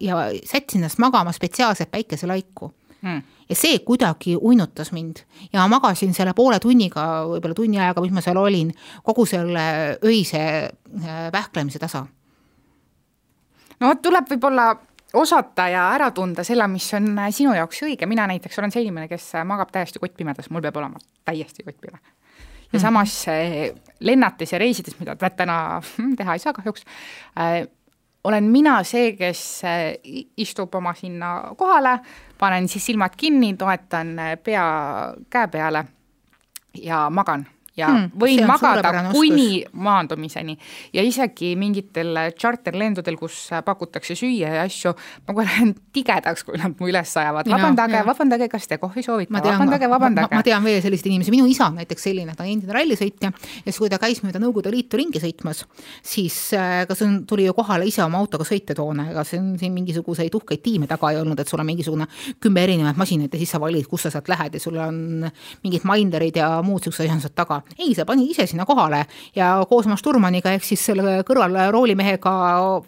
[0.03, 2.69] ja sättisin ennast magama spetsiaalselt päikeselaiku
[3.01, 5.21] hmm ja see kuidagi uinutas mind
[5.53, 8.71] ja magasin selle poole tunniga, võib-olla tunni ajaga, mis ma seal olin,
[9.05, 9.65] kogu selle
[10.05, 12.05] öise äh, vähklemise tasa.
[13.79, 14.71] no vot, tuleb võib-olla
[15.15, 18.85] osata ja ära tunda selle, mis on äh, sinu jaoks õige, mina näiteks olen see
[18.87, 22.01] inimene, kes äh, magab täiesti kottpimedas, mul peab olema täiesti kottpime.
[22.71, 22.81] ja mm.
[22.81, 23.23] samas
[23.99, 25.81] lennates ja reisides, mida täna
[26.17, 26.85] teha ei saa kahjuks
[27.37, 27.65] äh,,
[28.25, 29.61] olen mina see, kes
[30.41, 31.99] istub oma sinna kohale,
[32.37, 34.65] panen siis silmad kinni, toetan pea
[35.29, 35.85] käe peale
[36.81, 40.55] ja magan ja hmm, võin magada kuni maandumiseni.
[40.95, 44.93] Ja isegi mingitel charterlendudel, kus pakutakse süüa ja asju,
[45.27, 49.33] ma kohe lähen tigedaks, kui nad mu üles ajavad, vabandage, vabandage, kas te kohvi soovite,
[49.35, 50.39] vabandage, vabandage.
[50.39, 53.31] ma tean veel selliseid inimesi, minu isa on näiteks selline, ta on endine rallisõitja.
[53.35, 55.65] Ja siis, kui ta käis mööda Nõukogude Liitu ringi sõitmas,
[56.05, 59.75] siis äh, kas on, tuli ju kohale ise oma autoga sõita toona, ega siin, siin
[59.75, 62.07] mingisuguseid uhkeid tiime taga ei olnud, et sul on mingisugune
[62.43, 64.55] kümme erinevat masinat ja siis sa valid, kus sa sealt lähed.
[64.55, 65.27] Ja sul on
[65.65, 69.03] mingid minderid ja muud siuksed asjad taga ei, sa panid ise sinna kohale
[69.35, 72.33] ja koos oma šturmaniga ehk siis selle kõrval roolimehega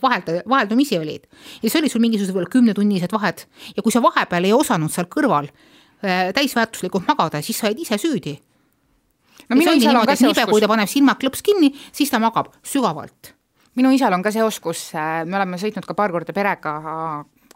[0.02, 1.28] vahelda, vaheldumisi olid.
[1.62, 5.10] ja siis oli sul mingisugused võib-olla kümnetunnised vahed ja kui sa vahepeal ei osanud seal
[5.12, 8.38] kõrval äh, täisväärtuslikult magada, siis sa oled ise süüdi.
[9.50, 10.52] no minu isal on ka see oskus.
[10.52, 13.34] kui ta paneb silmad klõps kinni, siis ta magab sügavalt.
[13.76, 16.78] minu isal on ka see oskus, äh, me oleme sõitnud ka paar korda perega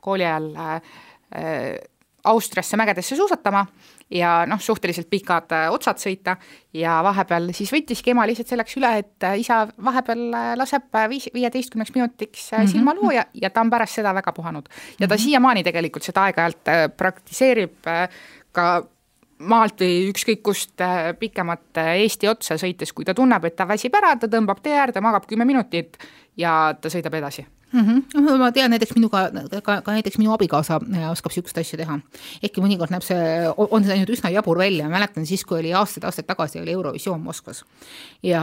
[0.02, 1.80] kooli ajal äh,
[2.24, 3.66] Austriasse mägedesse suusatama
[4.12, 6.36] ja noh, suhteliselt pikad äh, otsad sõita
[6.76, 11.30] ja vahepeal siis võttiski ema lihtsalt selleks üle, et äh, isa vahepeal äh, laseb viis,
[11.34, 12.72] viieteistkümneks minutiks mm -hmm.
[12.72, 14.70] silmaluu ja, ja ta on pärast seda väga puhanud.
[15.00, 15.24] ja ta mm -hmm.
[15.24, 17.78] siiamaani tegelikult seda aeg-ajalt praktiseerib
[18.52, 18.84] ka
[19.40, 20.82] maalt või ükskõik kust
[21.20, 25.02] pikemat Eesti otsa sõites, kui ta tunneb, et ta väsib ära, ta tõmbab tee äärde,
[25.02, 25.98] magab kümme minutit
[26.38, 28.02] ja ta sõidab edasi mm.
[28.14, 28.38] -hmm.
[28.38, 29.32] ma tean näiteks minuga,
[29.64, 32.00] ka, ka näiteks minu abikaasa äh, oskab niisugust asja teha.
[32.44, 33.18] ehkki mõnikord näeb see,
[33.58, 37.64] on see läinud üsna jabur välja, mäletan siis, kui oli aastaid-aastaid tagasi oli Eurovisioon Moskvas.
[38.24, 38.42] ja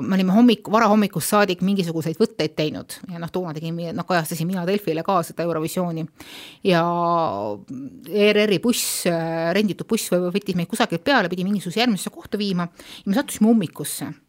[0.00, 4.66] me olime hommik, varahommikust saadik mingisuguseid võtteid teinud ja noh, toona tegin, noh kajastasin mina
[4.66, 6.06] Delfile ka seda Eurovisiooni.
[6.64, 6.82] ja
[8.08, 12.68] ERR-i buss, äh, renditud buss võttis meid kusagilt peale, pidi mingisuguse järgmisesse kohta viima
[13.04, 14.23] ja me sattusime ummikusse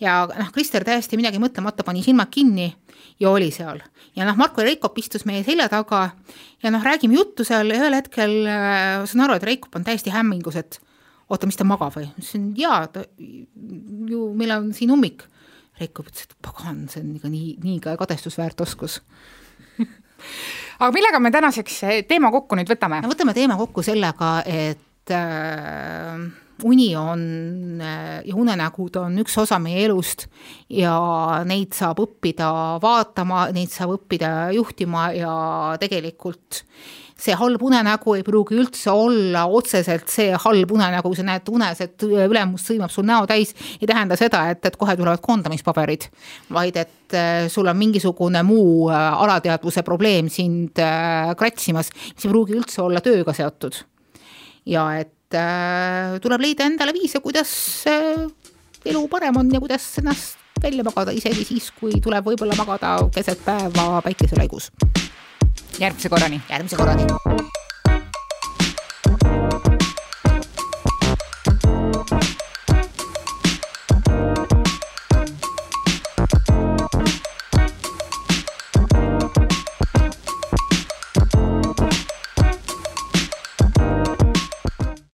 [0.00, 2.70] ja noh, Krister täiesti midagi mõtlemata pani silmad kinni
[3.20, 3.80] ja oli seal.
[4.16, 6.10] ja noh, Marko Reikop istus meie selja taga
[6.62, 10.12] ja noh, räägime juttu seal ja ühel hetkel äh, saan aru, et Reikop on täiesti
[10.14, 10.80] hämmingus, et
[11.28, 12.08] oota, mis ta magab või?
[12.08, 15.26] ma ütlesin jaa, ta ju, meil on siin ummik.
[15.80, 18.98] Reikop ütles, et pagan, see on ikka nii, nii ka kadestusväärt oskus
[20.80, 21.78] aga millega me tänaseks
[22.08, 23.00] teema kokku nüüd võtame?
[23.00, 26.28] no võtame teema kokku sellega, et äh,
[26.64, 27.22] uni on
[27.80, 30.26] ja unenägud on üks osa meie elust
[30.68, 30.94] ja
[31.48, 32.50] neid saab õppida
[32.82, 35.34] vaatama, neid saab õppida juhtima ja
[35.80, 36.64] tegelikult
[37.20, 42.06] see halb unenägu ei pruugi üldse olla otseselt see halb unenägu, sa näed unes, et
[42.06, 46.08] ülemus sõimab sul näo täis, ei tähenda seda, et, et kohe tulevad koondamispaberid,
[46.56, 52.32] vaid et äh, sul on mingisugune muu äh, alateadvuse probleem sind äh, kratsimas, mis ei
[52.32, 53.82] pruugi üldse olla tööga seotud.
[54.68, 54.90] ja
[55.30, 58.26] et äh, tuleb leida endale viise, kuidas äh,
[58.84, 63.44] elu parem on ja kuidas ennast välja magada, isegi siis, kui tuleb võib-olla magada keset
[63.44, 64.72] päeva päikeselaigus.
[65.78, 66.42] järgmise korrani.
[66.50, 67.59] järgmise korrani.